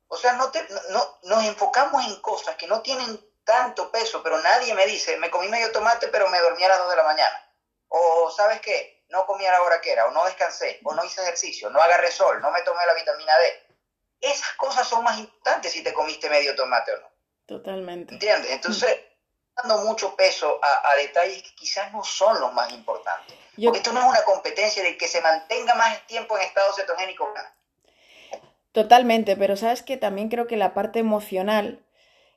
[0.08, 0.52] O sea, no,
[0.89, 5.30] no nos enfocamos en cosas que no tienen tanto peso, pero nadie me dice, me
[5.30, 7.52] comí medio tomate, pero me dormí a las 2 de la mañana.
[7.89, 9.04] O, ¿sabes qué?
[9.10, 11.82] No comí a la hora que era, o no descansé, o no hice ejercicio, no
[11.82, 13.62] agarré sol, no me tomé la vitamina D.
[14.23, 17.07] Esas cosas son más importantes si te comiste medio tomate o no.
[17.45, 18.13] Totalmente.
[18.13, 18.51] ¿Entiendes?
[18.51, 18.97] Entonces,
[19.55, 23.36] dando mucho peso a, detalles que quizás no son los más importantes.
[23.62, 27.31] Porque esto no es una competencia de que se mantenga más tiempo en estado cetogénico.
[28.71, 31.86] Totalmente, pero sabes que también creo que la parte emocional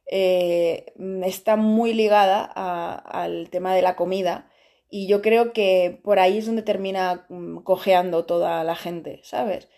[0.07, 0.93] eh,
[1.25, 4.51] está muy ligada al tema de la comida
[4.91, 9.69] y yo creo que por ahí es donde termina mm, cojeando toda la gente, ¿sabes?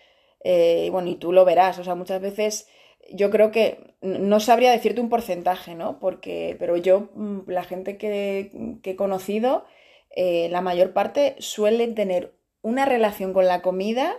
[0.45, 2.69] Eh, bueno, y tú lo verás, o sea, muchas veces
[3.11, 5.99] yo creo que no sabría decirte un porcentaje, ¿no?
[5.99, 8.51] Porque, pero yo, mm, la gente que,
[8.83, 9.65] he conocido,
[10.11, 14.17] eh, la mayor parte suele tener una relación con la comida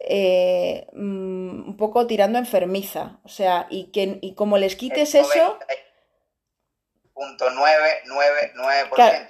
[0.00, 3.20] eh, mm, un poco tirando enfermiza.
[3.24, 5.58] O sea, y, que, y como les quites eso...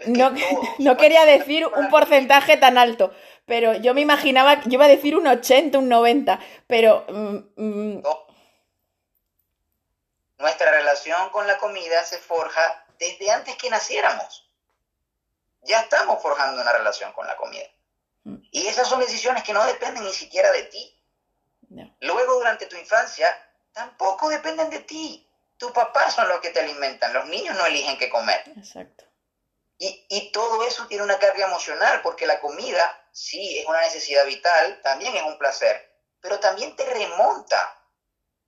[0.07, 0.33] no,
[0.79, 3.13] no quería decir un porcentaje tan alto,
[3.47, 7.05] pero yo me imaginaba, yo iba a decir un 80, un 90, pero...
[7.09, 8.01] Mm,
[10.39, 14.49] nuestra relación con la comida se forja desde antes que naciéramos.
[15.63, 17.67] Ya estamos forjando una relación con la comida.
[18.25, 18.37] Mm.
[18.51, 20.97] Y esas son decisiones que no dependen ni siquiera de ti.
[22.01, 23.29] Luego, durante tu infancia,
[23.73, 25.30] tampoco dependen de ti.
[25.61, 27.13] Tus papás son los que te alimentan.
[27.13, 28.43] Los niños no eligen qué comer.
[28.57, 29.05] Exacto.
[29.77, 34.25] Y, y todo eso tiene una carga emocional, porque la comida, sí, es una necesidad
[34.25, 37.79] vital, también es un placer, pero también te remonta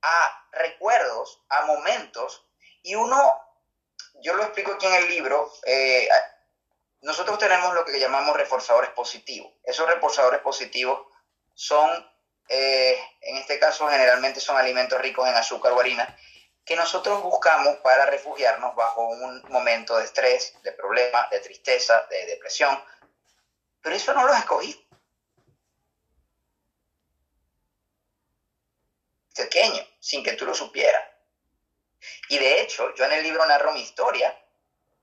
[0.01, 2.47] a recuerdos, a momentos,
[2.83, 3.41] y uno,
[4.23, 6.09] yo lo explico aquí en el libro, eh,
[7.03, 9.53] nosotros tenemos lo que llamamos reforzadores positivos.
[9.65, 11.07] Esos reforzadores positivos
[11.55, 11.91] son,
[12.49, 16.17] eh, en este caso generalmente son alimentos ricos en azúcar o harina,
[16.65, 22.27] que nosotros buscamos para refugiarnos bajo un momento de estrés, de problema, de tristeza, de
[22.27, 22.83] depresión.
[23.81, 24.79] Pero eso no lo escogí.
[29.35, 31.03] Pequeño sin que tú lo supieras.
[32.29, 34.39] Y de hecho, yo en el libro narro mi historia,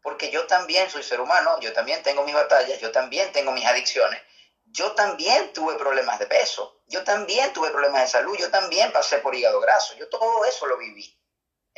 [0.02, 3.66] porque yo también soy ser humano, yo también tengo mis batallas, yo también tengo mis
[3.66, 4.22] adicciones,
[4.66, 9.18] yo también tuve problemas de peso, yo también tuve problemas de salud, yo también pasé
[9.20, 11.19] por hígado graso, yo todo eso lo viví.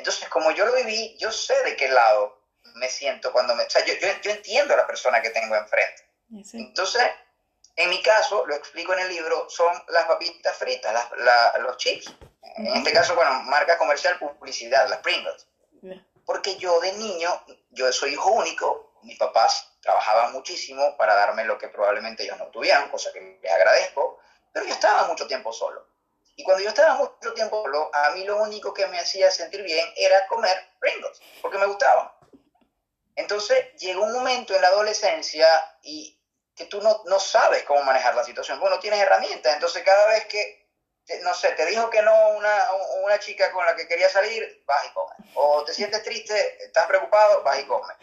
[0.01, 2.41] Entonces, como yo lo viví, yo sé de qué lado
[2.73, 3.65] me siento cuando me...
[3.65, 6.07] O sea, yo, yo, entiendo a la persona que tengo enfrente.
[6.53, 7.03] Entonces,
[7.75, 11.07] en mi caso, lo explico en el libro, son las papitas fritas,
[11.59, 12.15] los chips.
[12.41, 15.45] En este caso, bueno, marca comercial, publicidad, las Pringles.
[16.25, 17.29] Porque yo de niño,
[17.69, 22.47] yo soy hijo único, mis papás trabajaban muchísimo para darme lo que probablemente ellos no
[22.47, 24.19] tuvieran, cosa que les agradezco,
[24.51, 25.90] pero yo estaba mucho tiempo solo.
[26.41, 29.61] Y cuando yo estaba mucho tiempo solo, a mí lo único que me hacía sentir
[29.61, 32.11] bien era comer Pringles, porque me gustaban.
[33.15, 35.47] Entonces llegó un momento en la adolescencia
[35.83, 36.19] y
[36.55, 40.25] que tú no, no sabes cómo manejar la situación, bueno, tienes herramientas, entonces cada vez
[40.25, 40.67] que
[41.21, 42.71] no sé, te dijo que no una,
[43.03, 45.17] una chica con la que quería salir, vas y comes.
[45.35, 47.95] O te sientes triste, estás preocupado, vas y comes.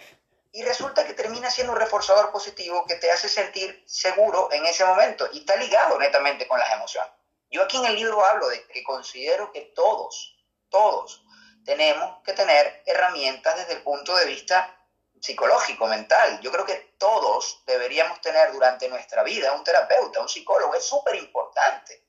[0.53, 4.85] Y resulta que termina siendo un reforzador positivo que te hace sentir seguro en ese
[4.85, 7.17] momento y está ligado netamente con las emociones.
[7.50, 10.37] Yo aquí en el libro hablo de que considero que todos,
[10.68, 11.24] todos,
[11.64, 14.74] tenemos que tener herramientas desde el punto de vista
[15.20, 16.40] psicológico, mental.
[16.40, 20.74] Yo creo que todos deberíamos tener durante nuestra vida un terapeuta, un psicólogo.
[20.74, 22.04] Es súper importante.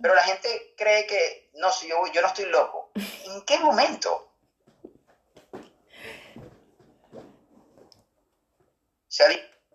[0.00, 2.90] Pero la gente cree que, no, si yo, yo no estoy loco.
[3.24, 4.26] ¿En qué momento?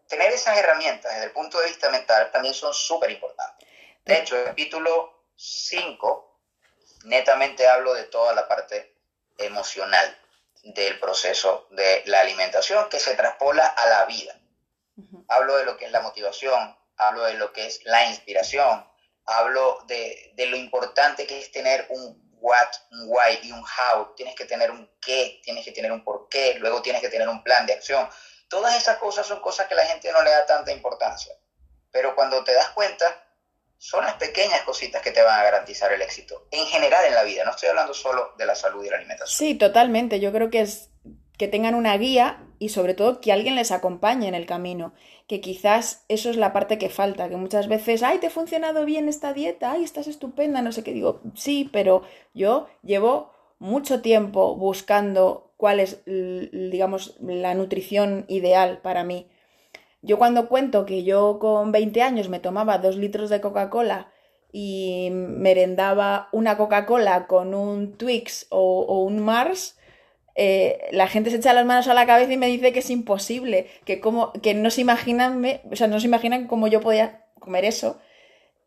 [0.08, 3.61] tener esas herramientas desde el punto de vista mental también son súper importantes.
[4.06, 6.40] De hecho, el capítulo 5
[7.06, 8.96] netamente hablo de toda la parte
[9.38, 10.18] emocional
[10.64, 14.38] del proceso de la alimentación que se traspola a la vida.
[15.28, 18.86] Hablo de lo que es la motivación, hablo de lo que es la inspiración,
[19.26, 24.14] hablo de, lo importante que es tener un what, un why y un how.
[24.16, 27.28] Tienes que tener un qué, tienes que tener un por qué, luego tienes que tener
[27.30, 28.08] un plan de acción.
[28.48, 31.34] Todas esas cosas son cosas que la gente no le da tanta importancia.
[31.92, 33.31] pero cuando te das cuenta,
[33.82, 36.46] son las pequeñas cositas que te van a garantizar el éxito.
[36.52, 39.36] En general en la vida, no estoy hablando solo de la salud y la alimentación.
[39.36, 40.20] Sí, totalmente.
[40.20, 40.92] Yo creo que es
[41.40, 44.94] que tengan una guía y sobre todo que alguien les acompañe en el camino.
[45.28, 48.86] Que quizás eso es la parte que falta, que muchas veces, ay, te ha funcionado
[48.86, 52.04] bien esta dieta, ay, estás estupenda, no sé qué digo, sí, pero
[52.36, 59.31] yo llevo mucho tiempo buscando cuál es, digamos, la nutrición ideal para mí.
[60.02, 64.12] Yo cuando cuento que yo con 20 años me tomaba dos litros de Coca-Cola
[64.52, 69.78] y merendaba una Coca-Cola con un Twix o, un Mars,
[70.36, 72.90] eh, la gente se echa las manos a la cabeza y me dice que es
[72.90, 77.26] imposible, que, como, que no se imaginan, o sea, no se imaginan cómo yo podía
[77.40, 78.00] comer eso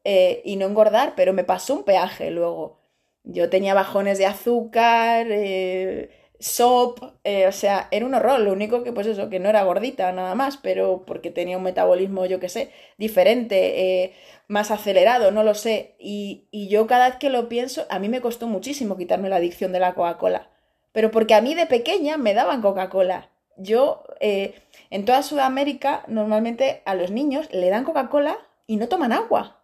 [0.04, 2.80] eh, y no engordar, pero me pasó un peaje luego.
[3.24, 6.10] Yo tenía bajones de azúcar, eh,
[6.44, 8.38] SOP, eh, o sea, era un horror.
[8.40, 11.62] Lo único que, pues eso, que no era gordita nada más, pero porque tenía un
[11.62, 14.14] metabolismo, yo qué sé, diferente, eh,
[14.46, 15.96] más acelerado, no lo sé.
[15.98, 19.36] Y, y, yo cada vez que lo pienso, a mí me costó muchísimo quitarme la
[19.36, 20.50] adicción de la Coca-Cola.
[20.92, 23.30] Pero porque a mí de pequeña me daban Coca-Cola.
[23.56, 24.54] Yo, eh,
[24.90, 29.62] en toda Sudamérica, normalmente a los niños le dan Coca-Cola y no toman agua.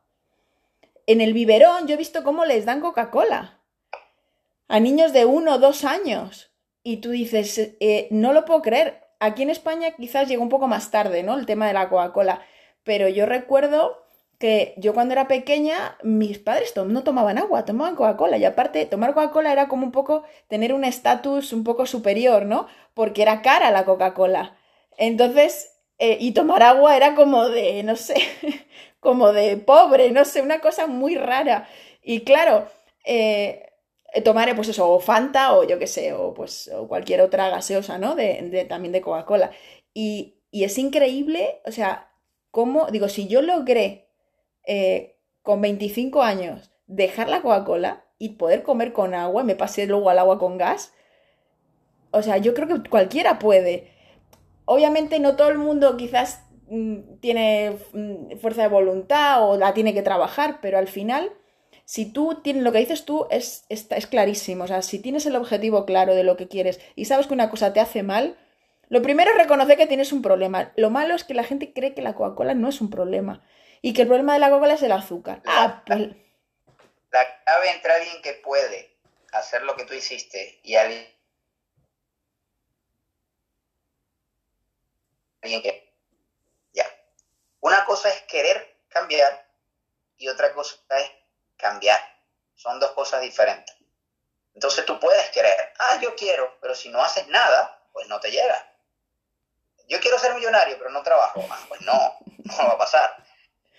[1.06, 3.58] En el biberón yo he visto cómo les dan Coca-Cola.
[4.68, 6.49] A niños de uno o dos años
[6.82, 9.02] y tú dices, eh, no lo puedo creer.
[9.20, 11.38] Aquí en España quizás llegó un poco más tarde, ¿no?
[11.38, 12.40] El tema de la Coca-Cola.
[12.84, 14.06] Pero yo recuerdo
[14.38, 18.38] que yo cuando era pequeña, mis padres no tomaban agua, tomaban Coca-Cola.
[18.38, 22.66] Y aparte, tomar Coca-Cola era como un poco tener un estatus un poco superior, ¿no?
[22.94, 24.56] Porque era cara la Coca-Cola.
[24.96, 28.14] Entonces, eh, y tomar agua era como de, no sé,
[29.00, 31.68] como de pobre, no sé, una cosa muy rara.
[32.02, 32.66] Y claro,
[33.04, 33.69] eh,
[34.12, 37.48] eh, tomar pues eso, o Fanta o yo qué sé, o pues o cualquier otra
[37.48, 38.14] gaseosa, ¿no?
[38.14, 39.50] De, también de Coca-Cola.
[39.94, 42.10] Y, es increíble, o sea,
[42.50, 44.08] cómo, digo, si yo logré
[44.66, 50.10] eh, con 25 años dejar la Coca-Cola y poder comer con agua, me pasé luego
[50.10, 50.92] al agua con gas,
[52.10, 53.92] o sea, yo creo que cualquiera puede.
[54.64, 59.94] Obviamente no todo el mundo quizás mm, tiene mm, fuerza de voluntad o la tiene
[59.94, 61.32] que trabajar, pero al final
[61.90, 64.62] si tú tienes lo que dices tú es, es, es, clarísimo.
[64.62, 67.50] O sea, si tienes el objetivo claro de lo que quieres y sabes que una
[67.50, 68.38] cosa te hace mal,
[68.88, 70.72] lo primero es reconocer que tienes un problema.
[70.76, 73.44] Lo malo es que la gente cree que la Coca-Cola no es un problema
[73.82, 75.42] y que el problema de la Coca-Cola es el azúcar.
[75.44, 75.98] La, ah, pues
[77.10, 78.96] la clave entre alguien que puede
[79.32, 81.04] hacer lo que tú hiciste y alguien,
[85.42, 85.92] alguien que...
[86.72, 86.86] Ya.
[87.58, 89.44] Una cosa es querer cambiar
[90.18, 91.19] y otra cosa es
[91.60, 92.00] cambiar.
[92.54, 93.74] Son dos cosas diferentes.
[94.54, 98.30] Entonces tú puedes querer, ah, yo quiero, pero si no haces nada, pues no te
[98.30, 98.66] llega.
[99.88, 101.44] Yo quiero ser millonario, pero no trabajo.
[101.50, 103.16] Ah, pues no, no va a pasar.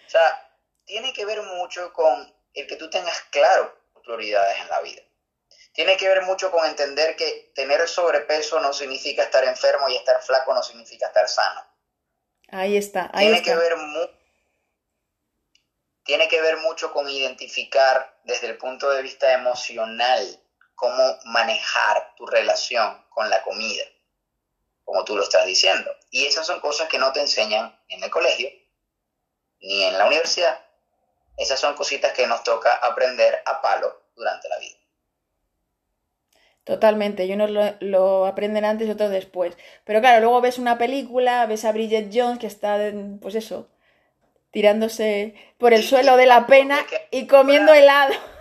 [0.05, 4.67] O sea, tiene que ver mucho con el que tú tengas claro tus prioridades en
[4.69, 5.01] la vida.
[5.73, 10.21] Tiene que ver mucho con entender que tener sobrepeso no significa estar enfermo y estar
[10.21, 11.65] flaco no significa estar sano.
[12.49, 13.09] Ahí está.
[13.13, 14.20] Ahí Tiene que ver mucho
[16.03, 20.39] tiene que ver mucho con identificar desde el punto de vista emocional
[20.75, 23.83] cómo manejar tu relación con la comida,
[24.83, 25.91] como tú lo estás diciendo.
[26.09, 28.49] Y esas son cosas que no te enseñan en el colegio
[29.61, 30.59] ni en la universidad.
[31.37, 34.77] Esas son cositas que nos toca aprender a palo durante la vida.
[36.63, 39.57] Totalmente, y unos lo, aprenden antes y otros después.
[39.83, 42.77] Pero claro, luego ves una película, ves a Bridget Jones que está,
[43.19, 43.67] pues eso,
[44.51, 48.13] tirándose por el suelo de la pena y comiendo helado.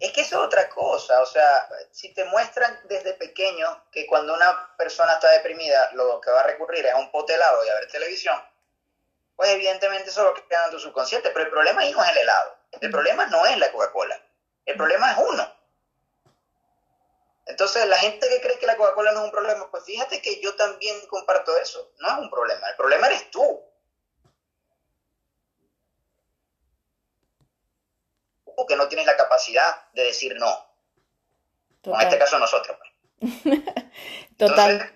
[0.00, 4.34] Es que eso es otra cosa, o sea, si te muestran desde pequeño que cuando
[4.34, 7.70] una persona está deprimida lo que va a recurrir es a un pote helado y
[7.70, 8.38] a ver televisión,
[9.34, 12.18] pues evidentemente eso lo queda en tu subconsciente, pero el problema ahí no es el
[12.18, 14.20] helado, el problema no es la Coca-Cola,
[14.66, 15.54] el problema es uno.
[17.46, 20.38] Entonces, la gente que cree que la Coca-Cola no es un problema, pues fíjate que
[20.42, 23.62] yo también comparto eso, no es un problema, el problema eres tú.
[28.56, 30.74] O que no tienes la capacidad de decir no.
[31.84, 32.76] En este caso nosotros.
[32.78, 33.32] Pues.
[34.38, 34.92] Total.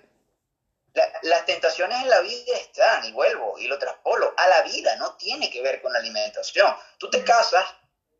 [1.21, 5.15] las tentaciones en la vida están, y vuelvo, y lo traspolo, a la vida, no
[5.15, 6.75] tiene que ver con la alimentación.
[6.97, 7.65] Tú te casas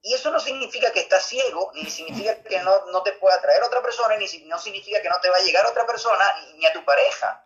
[0.01, 3.63] y eso no significa que estás ciego, ni significa que no, no te pueda traer
[3.63, 6.23] otra persona, ni no significa que no te va a llegar otra persona,
[6.55, 7.45] ni, a tu pareja.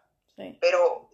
[0.60, 1.10] Pero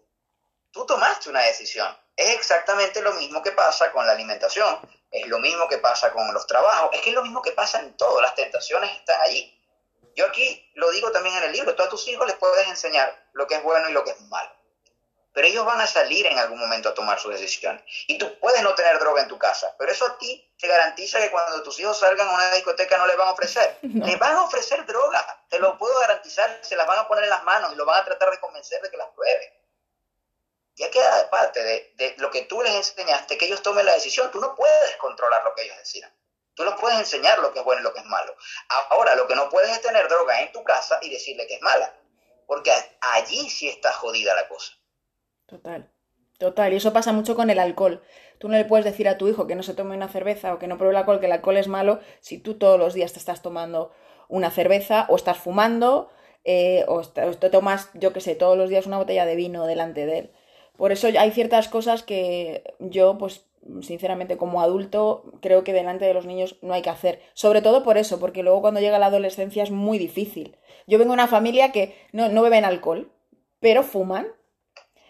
[0.71, 1.95] tú tomaste una decisión.
[2.15, 4.79] Es exactamente lo mismo que pasa con la alimentación
[5.11, 7.79] es lo mismo que pasa con los trabajos, es que es lo mismo que pasa
[7.79, 9.55] en todo, las tentaciones están allí.
[10.15, 13.29] Yo aquí lo digo también en el libro, tú a tus hijos les puedes enseñar
[13.33, 14.51] lo que es bueno y lo que es malo.
[15.31, 17.81] pero ellos van a salir en algún momento a tomar sus decisiones.
[18.07, 21.19] Y tú puedes no tener droga en tu casa, pero eso a ti te garantiza
[21.19, 23.77] que cuando tus hijos salgan a una discoteca no les van a ofrecer.
[23.81, 27.29] Les van a ofrecer droga, te lo puedo garantizar, se las van a poner en
[27.29, 29.58] las manos y lo van a tratar de convencer de que las pruebe.
[30.79, 33.93] Ya queda de parte de, de lo que tú les enseñaste, que ellos tomen la
[33.93, 34.31] decisión.
[34.31, 36.11] Tú no puedes controlar lo que ellos decidan.
[36.55, 38.33] Tú les puedes enseñar lo que es bueno y lo que es malo.
[38.89, 41.61] Ahora, lo que no puedes es tener droga en tu casa y decirle que es
[41.61, 41.93] mala,
[42.47, 44.73] porque allí sí está jodida la cosa.
[45.45, 45.91] Total.
[46.37, 48.01] Total, y eso pasa mucho con el alcohol.
[48.39, 50.59] Tú no le puedes decir a tu hijo que no se tome una cerveza o
[50.59, 53.11] que no pruebe el alcohol, que el alcohol es malo, si tú todos los días
[53.11, 53.93] te estás tomando
[54.29, 56.09] una cerveza o estás fumando
[56.45, 60.05] eh, o, te tomas, yo qué sé, todos los días una botella de vino delante
[60.05, 60.31] de él.
[60.79, 63.45] Por eso hay ciertas cosas que yo, pues,
[63.81, 67.21] sinceramente, como adulto, creo que delante de los niños no hay que hacer.
[67.35, 70.57] Sobre todo por eso, porque luego cuando llega la adolescencia es muy difícil.
[70.87, 73.11] Yo vengo de una familia que no, no beben alcohol,
[73.59, 74.27] pero fuman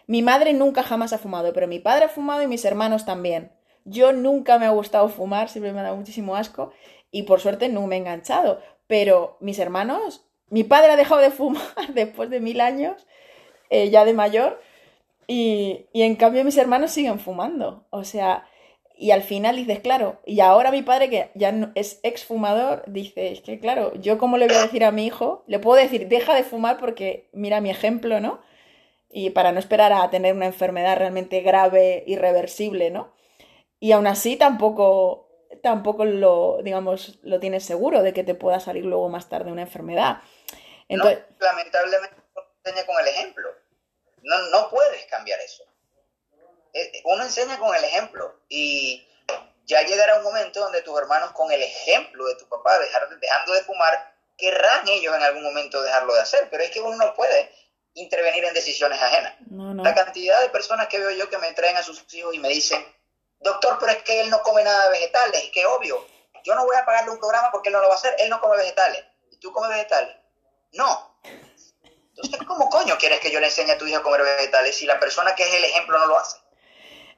[0.10, 3.52] mi madre nunca jamás ha fumado, pero mi padre ha fumado y mis hermanos también.
[3.86, 6.72] Yo nunca me ha gustado fumar, siempre me ha dado muchísimo asco
[7.12, 8.60] y por suerte no me he enganchado.
[8.88, 11.62] Pero mis hermanos, mi padre ha dejado de fumar
[11.94, 13.06] después de mil años,
[13.70, 14.60] eh, ya de mayor,
[15.30, 17.88] y, y en cambio mis hermanos siguen fumando.
[17.92, 18.50] O sea,
[18.98, 23.32] y al final dices, claro, y ahora mi padre que ya no, es exfumador, dice,
[23.32, 26.10] es que claro, yo como le voy a decir a mi hijo, le puedo decir,
[26.10, 28.42] deja de fumar porque mira mi ejemplo, ¿no?
[29.10, 33.12] y para no esperar a tener una enfermedad realmente grave, irreversible, ¿no?
[33.80, 35.28] Y aún así tampoco,
[35.64, 39.64] tampoco lo, digamos, lo tienes seguro de que te pueda salir luego más tarde una
[39.64, 40.22] enfermedad.
[40.88, 43.50] Entonces, lamentablemente uno enseña con el ejemplo.
[44.24, 45.64] No, no puedes cambiar eso.
[46.74, 49.08] Eh, uno enseña con el ejemplo y
[49.66, 53.54] ya llegará un momento donde tus hermanos con el ejemplo de tu papá dejar, dejando
[53.54, 57.14] de fumar, querrán ellos en algún momento dejarlo de hacer, pero es que uno no
[57.14, 57.52] puede
[57.94, 59.36] intervenir en decisiones ajenas.
[59.50, 62.50] La cantidad de personas que veo yo que me traen a sus hijos y me
[62.50, 62.84] dicen,
[63.40, 66.06] doctor, pero es que él no come nada de vegetales, es que obvio,
[66.44, 68.30] yo no voy a pagarle un programa porque él no lo va a hacer, él
[68.30, 69.04] no come vegetales.
[69.32, 70.16] ¿Y tú comes vegetales?
[70.74, 71.20] No.
[72.48, 75.00] ¿Cómo coño quieres que yo le enseñe a tu hijo a comer vegetales si la
[75.00, 76.38] persona que es el ejemplo no lo hace?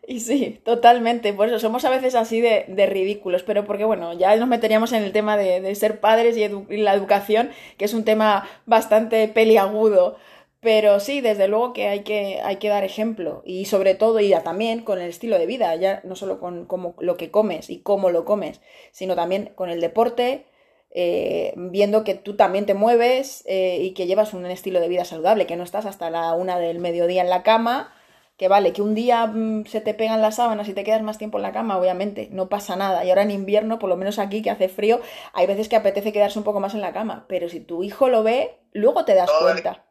[0.07, 1.33] Y sí, totalmente.
[1.33, 5.03] Por eso somos a veces así de, ridículos, pero porque, bueno, ya nos meteríamos en
[5.03, 10.17] el tema de, ser padres y, y, la educación, que es un tema bastante peliagudo.
[10.59, 14.29] Pero sí, desde luego que hay que, hay que dar ejemplo y sobre todo y
[14.29, 17.71] ya también con el estilo de vida, ya no solo con cómo, lo que comes
[17.71, 20.45] y cómo lo comes, sino también con el deporte,
[20.93, 25.05] eh, viendo que tú también te mueves eh, y que llevas un estilo de vida
[25.05, 27.93] saludable, que no estás hasta la una del mediodía en la cama,
[28.35, 31.17] que vale, que un día mm, se te pegan las sábanas y te quedas más
[31.17, 33.05] tiempo en la cama, obviamente, no pasa nada.
[33.05, 34.99] Y ahora en invierno, por lo menos aquí que hace frío,
[35.31, 38.09] hay veces que apetece quedarse un poco más en la cama, pero si tu hijo
[38.09, 39.85] lo ve, luego te das cuenta.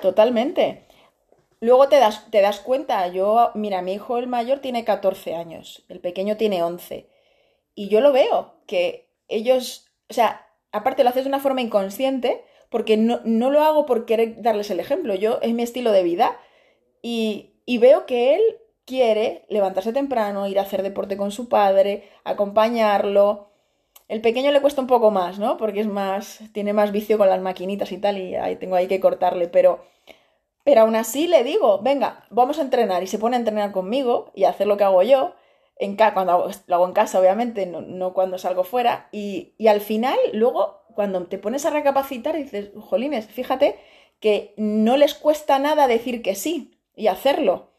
[0.00, 0.86] Totalmente.
[1.60, 5.84] Luego te das, te das cuenta, yo, mira, mi hijo el mayor tiene 14 años,
[5.90, 7.10] el pequeño tiene 11.
[7.74, 12.44] Y yo lo veo, que ellos, o sea, aparte lo haces de una forma inconsciente,
[12.68, 16.02] porque no, no lo hago por querer darles el ejemplo, yo es mi estilo de
[16.02, 16.38] vida.
[17.02, 18.42] Y, y veo que él
[18.84, 23.50] quiere levantarse temprano, ir a hacer deporte con su padre, acompañarlo,
[24.10, 25.56] el pequeño le cuesta un poco más, ¿no?
[25.56, 28.88] Porque es más, tiene más vicio con las maquinitas y tal, y ahí tengo ahí
[28.88, 29.84] que cortarle, pero,
[30.64, 34.32] pero aún así le digo, venga, vamos a entrenar, y se pone a entrenar conmigo
[34.34, 35.34] y a hacer lo que hago yo,
[35.80, 40.18] en cuando lo hago en casa, obviamente, no, cuando salgo fuera, y, y, al final,
[40.32, 43.80] luego, cuando te pones a recapacitar, dices, jolines, fíjate
[44.20, 47.70] que no les cuesta nada decir que sí y hacerlo.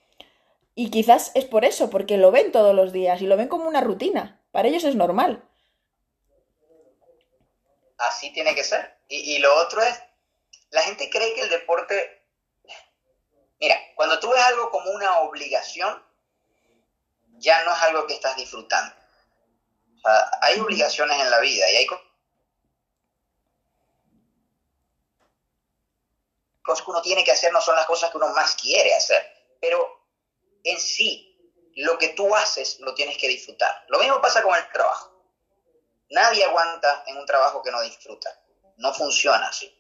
[0.75, 3.67] Y quizás es por eso, porque lo ven todos los días y lo ven como
[3.67, 4.41] una rutina.
[4.51, 5.43] Para ellos es normal
[8.01, 8.97] así tiene que ser.
[9.07, 10.01] Y, lo otro es,
[10.69, 12.25] la gente cree que el deporte,
[13.59, 16.03] mira, cuando tú ves algo como una obligación,
[17.37, 18.93] ya no es algo que estás disfrutando.
[20.41, 22.01] Hay obligaciones en la vida y hay cosas
[26.83, 29.27] que uno tiene que hacer, no son las cosas que uno más quiere hacer,
[29.59, 30.01] pero
[30.63, 31.31] en sí,
[31.75, 33.83] lo que tú haces lo tienes que disfrutar.
[33.87, 35.11] Lo mismo pasa con el trabajo.
[36.09, 38.37] Nadie aguanta en un trabajo que no disfruta.
[38.77, 39.73] No funciona así.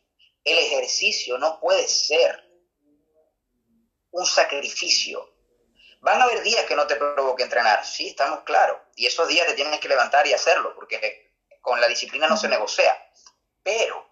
[0.43, 2.43] El ejercicio no puede ser
[4.11, 5.29] un sacrificio.
[6.01, 8.77] Van a haber días que no te provoque entrenar, sí, estamos claros.
[8.95, 11.31] Y esos días te tienes que levantar y hacerlo, porque
[11.61, 12.91] con la disciplina no se negocia.
[13.63, 14.09] Pero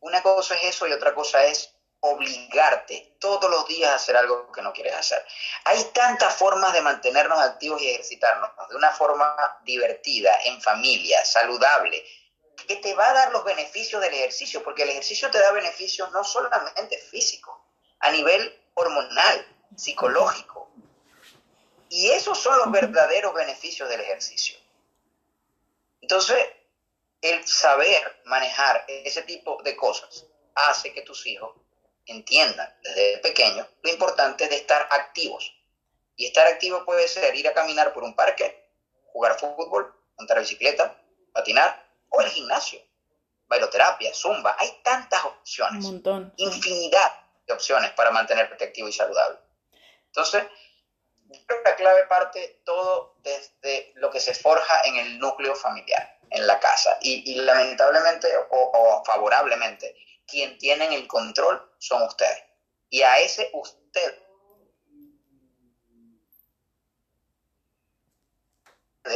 [0.00, 4.52] una cosa es eso y otra cosa es obligarte todos los días a hacer algo
[4.52, 5.24] que no quieres hacer.
[5.64, 12.04] Hay tantas formas de mantenernos activos y ejercitarnos de una forma divertida, en familia, saludable,
[12.66, 16.10] que te va a dar los beneficios del ejercicio, porque el ejercicio te da beneficios
[16.12, 17.58] no solamente físicos,
[18.00, 19.46] a nivel hormonal,
[19.76, 20.63] psicológico.
[21.88, 24.56] Y esos son los verdaderos beneficios del ejercicio.
[26.00, 26.46] Entonces,
[27.20, 31.54] el saber manejar ese tipo de cosas hace que tus hijos
[32.06, 35.52] entiendan desde pequeños lo importante de estar activos.
[36.16, 38.68] Y estar activo puede ser ir a caminar por un parque,
[39.06, 41.00] jugar fútbol, montar bicicleta,
[41.32, 42.80] patinar o el gimnasio,
[43.48, 44.54] bailoterapia, zumba.
[44.58, 46.32] Hay tantas opciones, Un montón.
[46.36, 49.38] infinidad de opciones para mantenerte activo y saludable.
[50.06, 50.44] Entonces,
[51.46, 56.18] creo que la clave parte todo desde lo que se forja en el núcleo familiar,
[56.30, 56.98] en la casa.
[57.00, 59.94] Y, lamentablemente o, o favorablemente,
[60.26, 62.42] quien tienen el control son ustedes.
[62.90, 64.24] Y a ese usted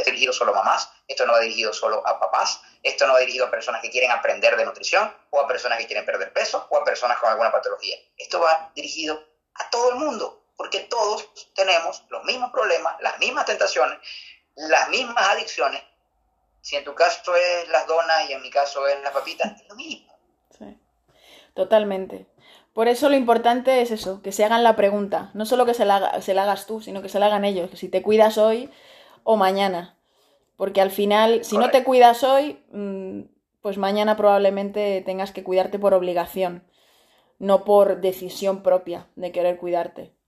[0.05, 3.47] dirigido solo a mamás, esto no va dirigido solo a papás, esto no va dirigido
[3.47, 6.77] a personas que quieren aprender de nutrición o a personas que quieren perder peso o
[6.77, 7.97] a personas con alguna patología.
[8.17, 9.23] Esto va dirigido
[9.55, 13.97] a todo el mundo, porque todos tenemos los mismos problemas, las mismas tentaciones,
[14.57, 15.81] las mismas adicciones.
[16.59, 19.69] Si en tu caso es las donas y en mi caso es las papitas, es
[19.69, 20.13] lo mismo.
[20.57, 20.77] Sí,
[21.53, 22.27] totalmente.
[22.73, 25.31] Por eso lo importante es eso, que se hagan la pregunta.
[25.33, 27.69] No solo que se la, se la hagas tú, sino que se la hagan ellos.
[27.69, 28.69] Que si te cuidas hoy
[29.23, 29.97] o mañana.
[30.57, 33.21] Porque al final, si no te cuidas hoy, mm,
[33.61, 36.69] pues mañana probablemente tengas que cuidarte por obligación,
[37.37, 40.18] no por decisión propia de querer cuidarte.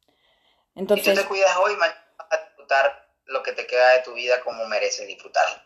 [0.76, 4.00] Si tú Entonces, te cuidas hoy, mañana vas a disfrutar lo que te queda de
[4.04, 5.62] tu vida como mereces disfrutarlo.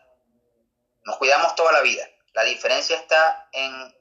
[1.04, 2.04] Nos cuidamos toda la vida.
[2.34, 3.94] La diferencia está en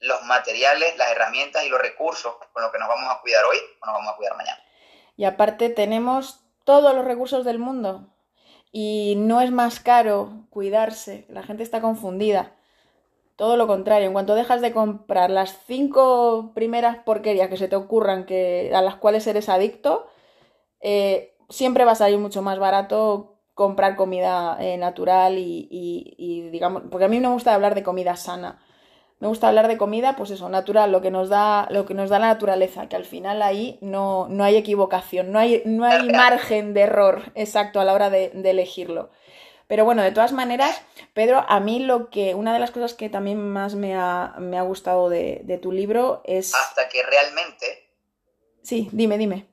[0.00, 3.56] los materiales, las herramientas y los recursos con los que nos vamos a cuidar hoy
[3.80, 4.62] o nos vamos a cuidar mañana.
[5.16, 8.12] y aparte tenemos todos los recursos del mundo.
[8.72, 11.24] Y no es más caro cuidarse.
[11.30, 12.54] La gente está confundida.
[13.36, 17.76] Todo lo contrario, en cuanto dejas de comprar las cinco primeras porquerías que se te
[17.76, 20.06] ocurran que, a las cuales eres adicto,
[20.80, 26.50] eh, siempre va a salir mucho más barato comprar comida eh, natural y, y- y,
[26.50, 28.60] digamos, porque a mí no me gusta hablar de comida sana.
[29.20, 32.10] Me gusta hablar de comida, pues eso, natural, lo que nos da, lo que nos
[32.10, 36.10] da la naturaleza, que al final ahí no, no hay equivocación, no hay, no hay
[36.12, 39.10] margen de error exacto a la hora de, de elegirlo.
[39.68, 40.80] Pero bueno, de todas maneras,
[41.12, 44.58] Pedro, a mí lo que, una de las cosas que también más me ha, me
[44.58, 46.54] ha gustado de, de tu libro es...
[46.54, 47.82] Hasta que realmente
[48.62, 49.46] Sí, dime, dime.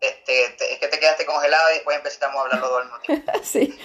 [0.00, 2.84] este, te- es que te quedaste congelado y después empezamos a hablar los dos al
[2.84, 3.32] mismo tiempo.
[3.42, 3.78] Sí,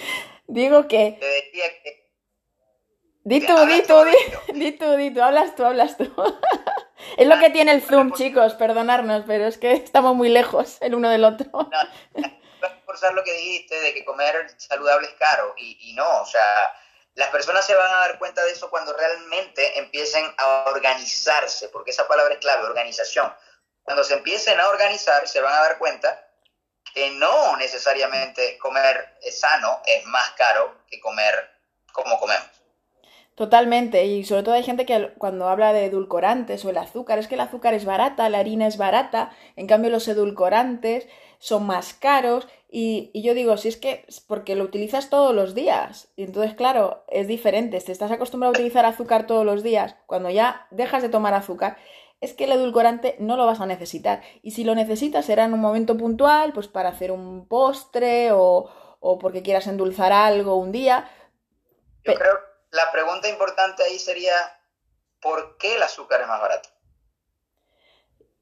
[0.46, 1.16] digo que...
[1.20, 2.04] Te decía que
[3.26, 6.12] Di tú, di tú, di, di tú, di tú, hablas tú, hablas tú.
[7.18, 10.94] Es lo que tiene el Zoom, chicos, perdonarnos, pero es que estamos muy lejos el
[10.94, 11.46] uno del otro.
[11.52, 12.28] no,
[12.94, 16.72] reforzar lo que dijiste de que comer saludable es caro y, y no, o sea,
[17.14, 21.90] las personas se van a dar cuenta de eso cuando realmente empiecen a organizarse, porque
[21.90, 23.32] esa palabra es clave, organización.
[23.82, 26.28] Cuando se empiecen a organizar, se van a dar cuenta
[26.94, 31.50] que no necesariamente comer sano es más caro que comer
[31.92, 32.18] como.
[33.34, 37.26] Totalmente, y sobre todo hay gente que cuando habla de edulcorantes o el azúcar, es
[37.26, 41.08] que el azúcar es barata, la harina es barata, en cambio los edulcorantes
[41.40, 45.34] son más caros y, y yo digo, si es que es porque lo utilizas todos
[45.34, 49.64] los días, y entonces claro, es diferente, si estás acostumbrado a utilizar azúcar todos los
[49.64, 51.76] días, cuando ya dejas de tomar azúcar,
[52.20, 55.54] es que el edulcorante no lo vas a necesitar, y si lo necesitas será en
[55.54, 58.70] un momento puntual, pues para hacer un postre o,
[59.00, 61.10] o porque quieras endulzar algo un día,
[62.04, 64.34] Yo creo la pregunta importante ahí sería,
[65.20, 66.68] ¿por qué el azúcar es más barato?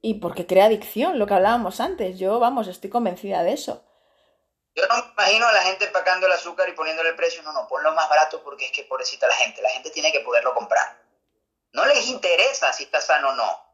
[0.01, 2.19] Y porque crea adicción, lo que hablábamos antes.
[2.19, 3.85] Yo, vamos, estoy convencida de eso.
[4.75, 7.43] Yo no me imagino a la gente empacando el azúcar y poniéndole el precio.
[7.43, 9.61] No, no, ponlo más barato porque es que pobrecita la gente.
[9.61, 10.99] La gente tiene que poderlo comprar.
[11.73, 13.73] No les interesa si está sano o no.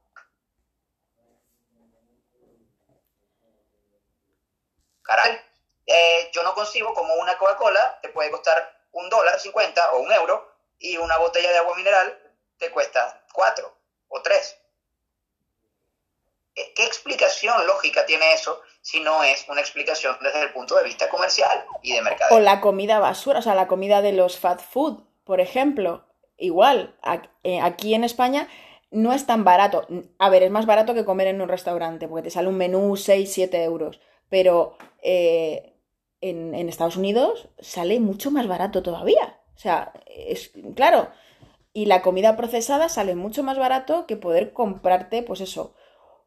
[5.02, 5.40] Caray,
[5.86, 10.12] eh, yo no concibo como una Coca-Cola te puede costar un dólar cincuenta o un
[10.12, 10.47] euro
[10.78, 12.18] y una botella de agua mineral
[12.58, 13.76] te cuesta cuatro
[14.08, 14.56] o tres.
[16.74, 21.08] ¿Qué explicación lógica tiene eso si no es una explicación desde el punto de vista
[21.08, 22.34] comercial y de mercado?
[22.34, 26.04] O la comida basura, o sea, la comida de los fast food, por ejemplo.
[26.36, 26.96] Igual,
[27.44, 28.48] eh, aquí en España
[28.90, 29.86] no es tan barato.
[30.18, 32.96] A ver, es más barato que comer en un restaurante, porque te sale un menú
[32.96, 34.00] 6, 7 euros.
[34.28, 35.74] Pero eh,
[36.20, 39.37] en, en Estados Unidos sale mucho más barato todavía.
[39.58, 41.10] O sea, es claro.
[41.74, 45.74] Y la comida procesada sale mucho más barato que poder comprarte, pues eso,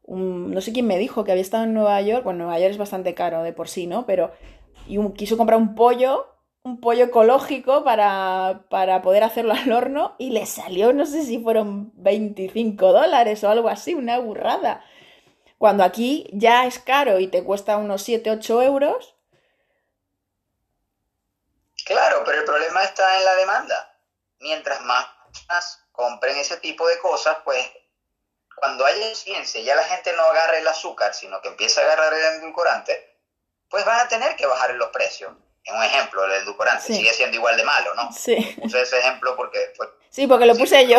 [0.04, 2.72] un- no sé quién me dijo que había estado en Nueva York, bueno, Nueva York
[2.72, 4.06] es bastante caro de por sí, ¿no?
[4.06, 4.32] Pero
[4.88, 6.28] y quiso comprar un pollo
[6.64, 11.38] un pollo ecológico para, para poder hacerlo al horno y le salió, no sé si
[11.40, 14.84] fueron 25 dólares o algo así, una burrada.
[15.58, 19.16] Cuando aquí ya es caro y te cuesta unos 7, 8 euros.
[21.84, 23.98] Claro, pero el problema está en la demanda.
[24.38, 25.06] Mientras más
[25.92, 27.64] compren ese tipo de cosas, pues
[28.56, 32.14] cuando haya ciencia ya la gente no agarre el azúcar, sino que empiece a agarrar
[32.14, 33.18] el endulcorante,
[33.68, 35.32] pues van a tener que bajar los precios.
[35.64, 38.10] En un ejemplo, el edulcorante sigue siendo igual de malo, ¿no?
[38.12, 38.36] Sí.
[38.60, 39.72] Puse ese ejemplo porque...
[40.10, 40.98] sí, porque lo puse yo.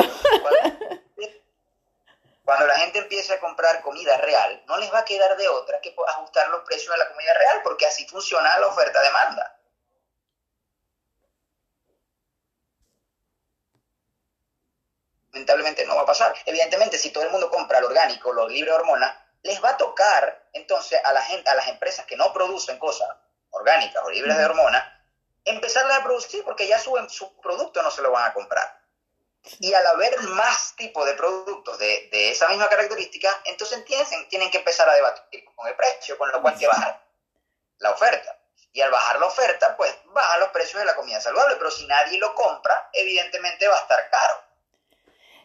[2.46, 5.80] Cuando, la gente empiece a comprar comida real, no les va a quedar de otra
[5.80, 9.53] que ajustar los precios de la comida real, porque así funciona la oferta-demanda.
[15.34, 16.34] Lamentablemente no va a pasar.
[16.46, 19.78] Evidentemente, si todo el mundo compra lo orgánico, los libres de hormonas, les va a
[19.78, 23.10] tocar entonces a la gente, a las empresas que no producen cosas
[23.50, 24.84] orgánicas o libres de hormonas,
[25.44, 28.82] empezarlas a producir porque ya su, su producto no se lo van a comprar.
[29.60, 34.50] Y al haber más tipos de productos de, de, esa misma característica, entonces tienen, tienen
[34.50, 37.04] que empezar a debatir con el precio, con lo cual que bajar
[37.80, 38.40] la oferta.
[38.72, 41.86] Y al bajar la oferta, pues bajan los precios de la comida saludable, pero si
[41.86, 44.44] nadie lo compra, evidentemente va a estar caro.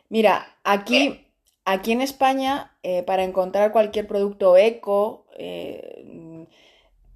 [0.08, 1.26] Mira, aquí,
[1.64, 6.46] aquí en España, eh, para encontrar cualquier producto eco, eh,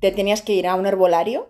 [0.01, 1.49] te tenías que ir a un herbolario,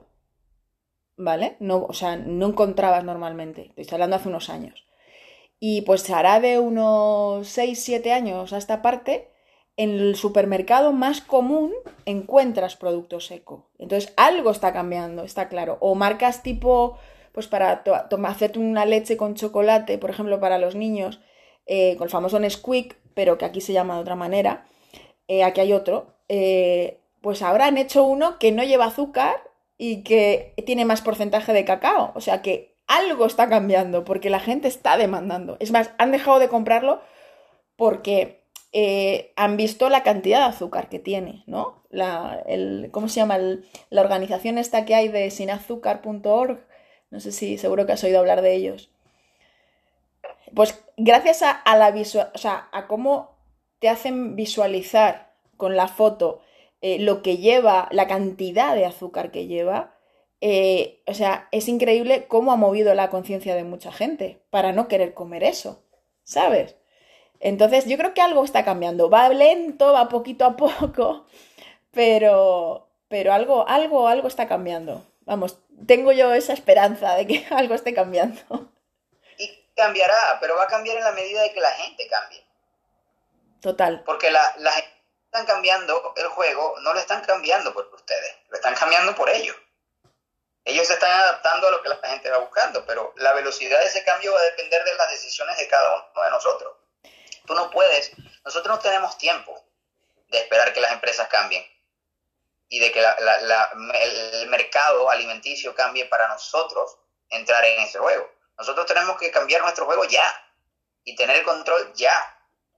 [1.16, 1.56] ¿vale?
[1.58, 3.72] No, o sea, no encontrabas normalmente.
[3.76, 4.84] Estoy hablando hace unos años.
[5.58, 9.30] Y pues hará de unos 6, 7 años a esta parte,
[9.76, 11.72] en el supermercado más común
[12.04, 13.70] encuentras productos eco.
[13.78, 15.78] Entonces algo está cambiando, está claro.
[15.80, 16.98] O marcas tipo,
[17.32, 17.82] pues para
[18.26, 21.20] hacerte una leche con chocolate, por ejemplo, para los niños,
[21.66, 24.66] eh, con el famoso Nesquik, pero que aquí se llama de otra manera.
[25.28, 26.14] Eh, aquí hay otro.
[26.28, 29.36] Eh, pues ahora han hecho uno que no lleva azúcar
[29.78, 32.12] y que tiene más porcentaje de cacao.
[32.14, 35.56] O sea que algo está cambiando porque la gente está demandando.
[35.60, 37.00] Es más, han dejado de comprarlo
[37.76, 38.42] porque
[39.36, 41.84] han visto la cantidad de azúcar que tiene, ¿no?
[41.90, 43.38] La, el, ¿Cómo se llama?
[43.90, 46.66] la organización esta que hay de sinazúcar.org.
[47.10, 48.90] No sé si seguro que has oído hablar de ellos.
[50.54, 53.38] Pues gracias a, la visual, o sea, a cómo
[53.78, 56.40] te hacen visualizar con la foto
[56.80, 59.94] eh, lo que lleva, la cantidad de azúcar que lleva,
[60.40, 64.88] eh, o sea, es increíble cómo ha movido la conciencia de mucha gente para no
[64.88, 65.84] querer comer eso,
[66.24, 66.76] ¿sabes?
[67.38, 71.26] Entonces yo creo que algo está cambiando, va lento, va poquito a poco,
[71.92, 75.04] pero, pero algo, algo, algo está cambiando.
[75.24, 78.71] Vamos, tengo yo esa esperanza de que algo esté cambiando.
[79.74, 82.46] Cambiará, pero va a cambiar en la medida de que la gente cambie.
[83.60, 84.02] Total.
[84.04, 88.56] Porque la, la gente están cambiando el juego, no lo están cambiando por ustedes, lo
[88.56, 89.56] están cambiando por ellos.
[90.64, 93.86] Ellos se están adaptando a lo que la gente va buscando, pero la velocidad de
[93.86, 96.76] ese cambio va a depender de las decisiones de cada uno de nosotros.
[97.46, 98.12] Tú no puedes,
[98.44, 99.64] nosotros no tenemos tiempo
[100.28, 101.64] de esperar que las empresas cambien
[102.68, 106.96] y de que el mercado alimenticio cambie para nosotros
[107.28, 108.30] entrar en ese juego.
[108.58, 110.24] Nosotros tenemos que cambiar nuestro juego ya
[111.04, 112.12] y tener el control ya.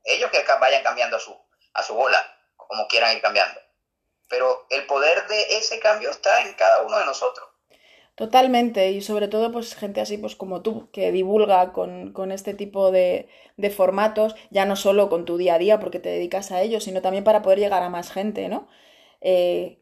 [0.03, 1.35] Ellos que vayan cambiando a su,
[1.73, 2.19] a su bola
[2.55, 3.59] como quieran ir cambiando.
[4.29, 7.47] Pero el poder de ese cambio está en cada uno de nosotros.
[8.15, 12.53] Totalmente, y sobre todo pues gente así pues como tú, que divulga con, con este
[12.53, 16.51] tipo de, de, formatos, ya no solo con tu día a día porque te dedicas
[16.51, 18.69] a ello, sino también para poder llegar a más gente, ¿no?
[19.19, 19.81] Eh,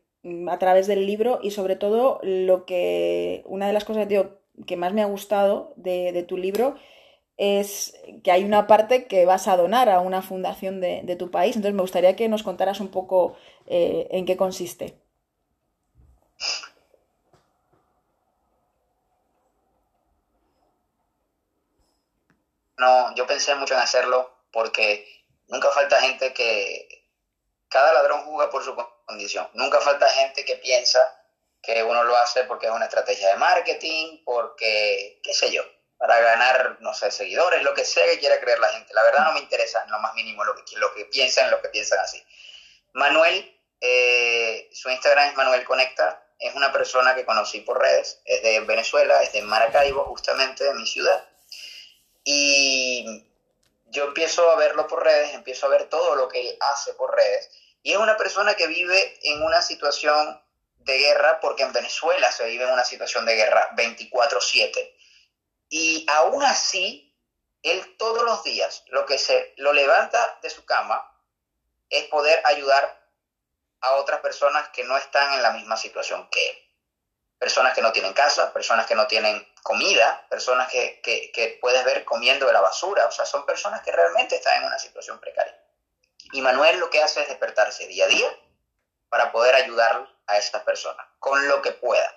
[0.50, 4.30] a través del libro y sobre todo lo que, una de las cosas que
[4.78, 6.76] más me ha gustado de, de tu libro
[7.38, 11.56] es que hay una parte que vas a donar a una fundación de, tu país.
[11.56, 13.38] Entonces me gustaría que nos contaras un poco
[13.68, 14.97] eh, en qué consiste.
[22.78, 25.06] No, yo pensé mucho en hacerlo porque
[25.47, 26.88] nunca falta gente que
[27.70, 28.76] cada ladrón juega por su
[29.06, 29.47] condición.
[29.54, 30.99] Nunca falta gente que piensa
[31.64, 35.64] que uno lo hace porque es una estrategia de marketing, porque, qué sé yo,
[35.97, 38.93] para ganar, no sé, seguidores, lo que sea que quiera creer la gente.
[38.93, 41.99] La verdad no me interesa lo más mínimo lo que, lo piensan, lo que piensan
[41.99, 42.22] así.
[42.91, 48.43] Manuel, eh, su Instagram es Manuel Conecta, es una persona que conocí por redes, es
[48.43, 51.26] de Venezuela, es de Maracaibo, justamente de mi ciudad.
[52.26, 53.26] Y
[53.86, 57.16] yo empiezo a verlo por redes, empiezo a ver todo lo que él hace por
[57.16, 57.49] redes.
[57.84, 60.43] Y es una persona que vive en una situación
[60.84, 64.96] de guerra, porque en Venezuela se vive una situación de guerra 24/7
[65.70, 67.18] y aún así,
[67.64, 71.10] él todos los días lo que se lo levanta de su cama
[71.90, 73.02] es poder ayudar
[73.82, 76.58] a otras personas que no están en la misma situación que él.
[77.40, 82.06] personas que no tienen casa, personas que no tienen comida, personas que, que, puedes ver
[82.06, 85.60] comiendo de la basura, o sea, son personas que realmente están en una situación precaria.
[86.32, 88.40] Y Manuel lo que hace es despertarse día a día
[89.10, 92.10] para poder ayudar a estas personas con lo que pueda.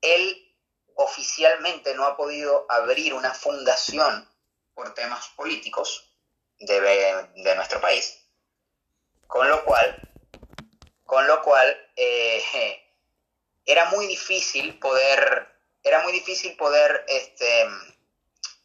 [0.00, 0.48] Él
[0.94, 4.28] oficialmente no ha podido abrir una fundación
[4.74, 6.12] por temas políticos
[6.58, 6.80] de,
[7.34, 8.18] de nuestro país,
[9.26, 10.12] con lo cual,
[11.04, 12.42] con lo cual eh,
[13.66, 15.48] era muy difícil poder,
[15.82, 17.66] era muy difícil poder este,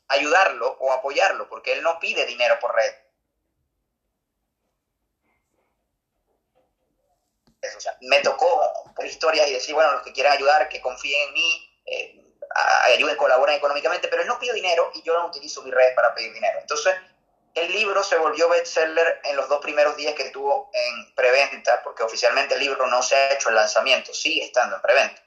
[0.08, 2.94] ayudarlo o apoyarlo, porque él no pide dinero por red.
[7.76, 11.30] O sea, me tocó por historias y decir, bueno, los que quieran ayudar, que confíen
[11.30, 12.24] en mí, eh,
[12.94, 16.14] ayuden, colaboren económicamente, pero él no pido dinero y yo no utilizo mi red para
[16.14, 16.60] pedir dinero.
[16.60, 16.96] Entonces,
[17.56, 22.04] el libro se volvió bestseller en los dos primeros días que estuvo en preventa, porque
[22.04, 25.22] oficialmente el libro no se ha hecho el lanzamiento, sigue estando en preventa.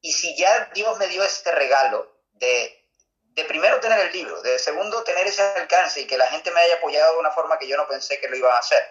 [0.00, 2.86] Y si ya Dios me dio este regalo de,
[3.34, 6.60] de primero tener el libro, de segundo tener ese alcance y que la gente me
[6.60, 8.86] haya apoyado de una forma que yo no pensé que lo iba a hacer,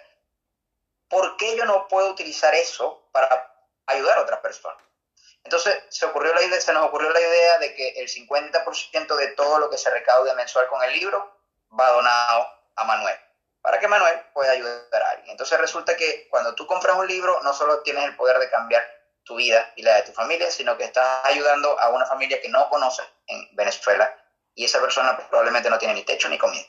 [1.13, 3.55] ¿por qué yo no puedo utilizar eso para
[3.85, 4.83] ayudar a otras personas?
[5.43, 9.91] Entonces se, nos ocurrió la idea de que el 50% de todo lo que se
[9.91, 11.37] recaude mensual con el libro
[11.79, 13.15] va donado a Manuel,
[13.61, 15.29] para que Manuel pueda ayudar a alguien.
[15.29, 18.83] Entonces resulta que cuando tú compras un libro, no solo tienes el poder de cambiar
[19.23, 22.49] tu vida y la de tu familia, sino que estás ayudando a una familia que
[22.49, 24.11] no conoces en Venezuela
[24.55, 26.65] y esa persona probablemente no tiene ni techo ni comida.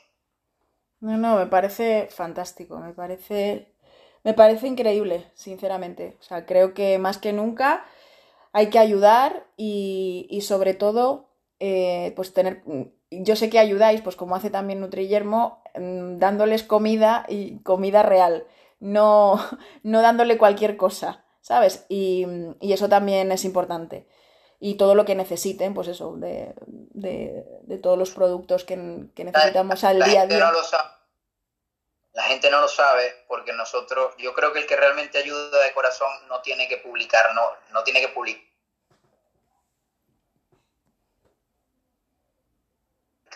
[0.99, 3.74] No, no, me parece fantástico, me parece,
[4.25, 6.17] me parece increíble, sinceramente.
[6.19, 7.85] O sea, creo que más que nunca
[8.51, 12.61] hay que ayudar y, y sobre todo, eh, pues tener
[13.11, 18.45] yo sé que ayudáis, pues como hace también Nutrillermo, mm, dándoles comida y comida real,
[18.79, 19.39] no,
[19.83, 21.85] no dándole cualquier cosa, ¿sabes?
[21.89, 22.25] Y,
[22.61, 24.07] eso también es importante.
[24.59, 26.55] Y todo lo que necesiten, pues eso, de,
[27.81, 30.51] todos los productos que, necesitamos al día a día.
[32.15, 35.73] La gente no lo sabe porque nosotros, yo creo que el que realmente ayuda de
[35.73, 38.45] corazón no tiene que publicar, no, no tiene que publicar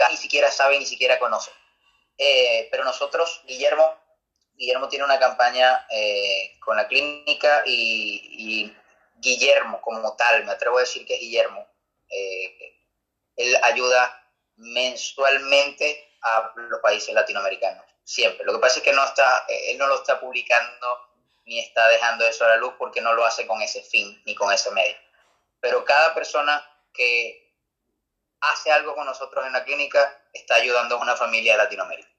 [0.08, 1.52] ni siquiera sabe, ni siquiera conoce.
[2.18, 3.96] Eh, pero nosotros, Guillermo,
[4.56, 8.74] Guillermo tiene una campaña eh, con la clínica y,
[9.22, 11.68] Guillermo como tal, me atrevo a decir que es Guillermo,
[12.10, 12.80] eh,
[13.36, 18.44] él ayuda mensualmente a los países latinoamericanos, siempre.
[18.44, 20.88] Lo que pasa es que no está, él no lo está publicando
[21.46, 24.34] ni está dejando eso a la luz porque no lo hace con ese fin ni
[24.34, 24.96] con ese medio.
[25.60, 27.54] Pero cada persona que
[28.42, 30.00] hace algo con nosotros en la clínica,
[30.34, 32.10] está ayudando a una familia de Latinoamérica.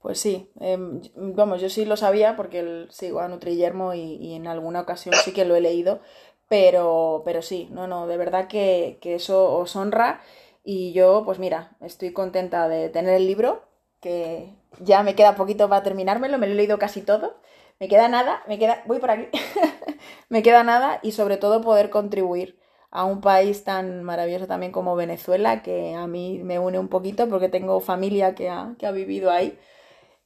[0.00, 4.46] Pues sí, em, vamos, yo sí lo sabía porque sigo a Nutrillermo y, y, en
[4.46, 6.00] alguna ocasión sí que lo he leído,
[6.48, 10.22] pero, pero sí, no, no, de verdad que, que eso os honra
[10.64, 13.64] y yo, pues mira, estoy contenta de tener el libro,
[14.00, 17.40] que ya me queda poquito para terminármelo, me lo he leído casi todo,
[17.78, 19.28] me queda nada, me queda, voy por aquí,
[20.28, 22.58] me queda nada y sobre todo poder contribuir
[22.90, 27.28] a un país tan maravilloso también como Venezuela, que a mí me une un poquito
[27.28, 29.58] porque tengo familia que ha, vivido ahí.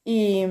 [0.04, 0.44] Y,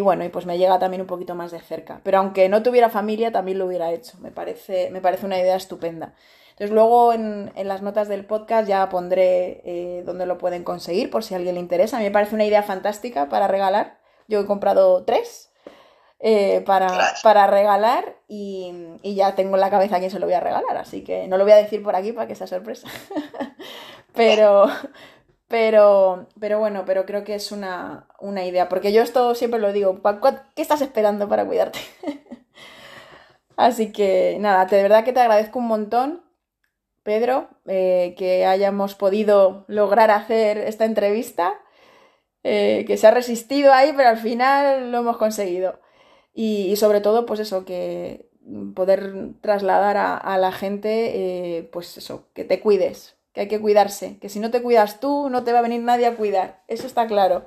[0.00, 2.00] bueno, y pues me llega también un poquito más de cerca.
[2.04, 4.18] Pero aunque no tuviera familia, también lo hubiera hecho.
[4.20, 6.14] Me parece, me parece una idea estupenda.
[6.62, 11.24] Entonces luego en, las notas del podcast ya pondré eh, dónde lo pueden conseguir por
[11.24, 11.96] si a alguien le interesa.
[11.96, 13.98] A mí me parece una idea fantástica para regalar.
[14.28, 15.52] Yo he comprado tres
[16.20, 16.86] eh, para,
[17.24, 20.76] para, regalar y, ya tengo en la cabeza a quién se lo voy a regalar,
[20.76, 22.86] así que no lo voy a decir por aquí para que sea sorpresa.
[24.14, 24.68] pero,
[25.48, 29.72] pero, pero bueno, pero creo que es una, una idea, porque yo esto siempre lo
[29.72, 30.00] digo,
[30.54, 31.80] ¿qué estás esperando para cuidarte?
[33.56, 36.31] así que nada, de verdad que te agradezco un montón.
[37.02, 41.60] Pedro, eh, que hayamos podido lograr hacer esta entrevista,
[42.44, 45.80] eh, que se ha resistido ahí, pero al final lo hemos conseguido.
[46.34, 48.28] Y, sobre todo, pues eso, que
[48.74, 50.88] poder trasladar a, la gente,
[51.58, 54.98] eh, pues eso, que te cuides, que hay que cuidarse, que si no te cuidas
[54.98, 57.46] tú, no te va a venir nadie a cuidar, eso está claro.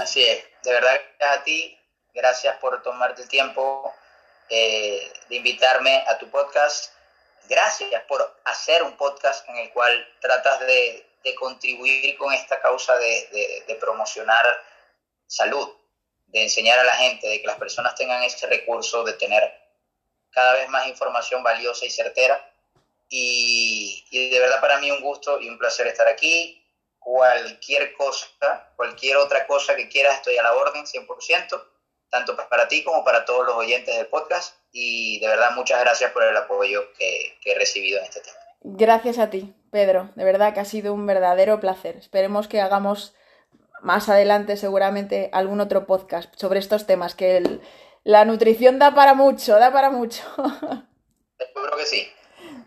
[0.00, 0.96] Así es, de verdad,
[1.34, 1.78] a ti,
[2.14, 3.92] gracias por tomarte el tiempo
[4.48, 6.94] de invitarme a tu podcast,
[7.48, 11.06] gracias por hacer un podcast en el cual tratas de,
[11.38, 14.44] contribuir con esta causa de promocionar
[15.26, 15.68] salud,
[16.26, 19.42] de enseñar a la gente, de que las personas tengan ese recurso de tener
[20.30, 22.50] cada vez más información valiosa y certera.
[23.08, 26.60] Y, de verdad para mí un gusto y un placer estar aquí.
[26.98, 28.26] Cualquier cosa,
[28.76, 31.64] cualquier otra cosa que quieras, estoy a la orden 100%,
[32.08, 34.56] tanto para ti como para todos los oyentes del podcast.
[34.76, 38.36] Y de verdad muchas gracias por el apoyo que, que he recibido en este tema.
[38.60, 40.10] Gracias a ti, Pedro.
[40.16, 41.96] De verdad que ha sido un verdadero placer.
[41.96, 43.14] Esperemos que hagamos
[43.82, 47.60] más adelante seguramente algún otro podcast sobre estos temas, que el,
[48.02, 50.24] la nutrición da para mucho, da para mucho.
[51.38, 52.08] Seguro que sí.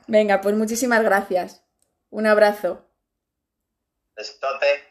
[0.08, 1.62] Venga, pues muchísimas gracias.
[2.10, 2.86] Un abrazo.
[4.16, 4.87] Besote.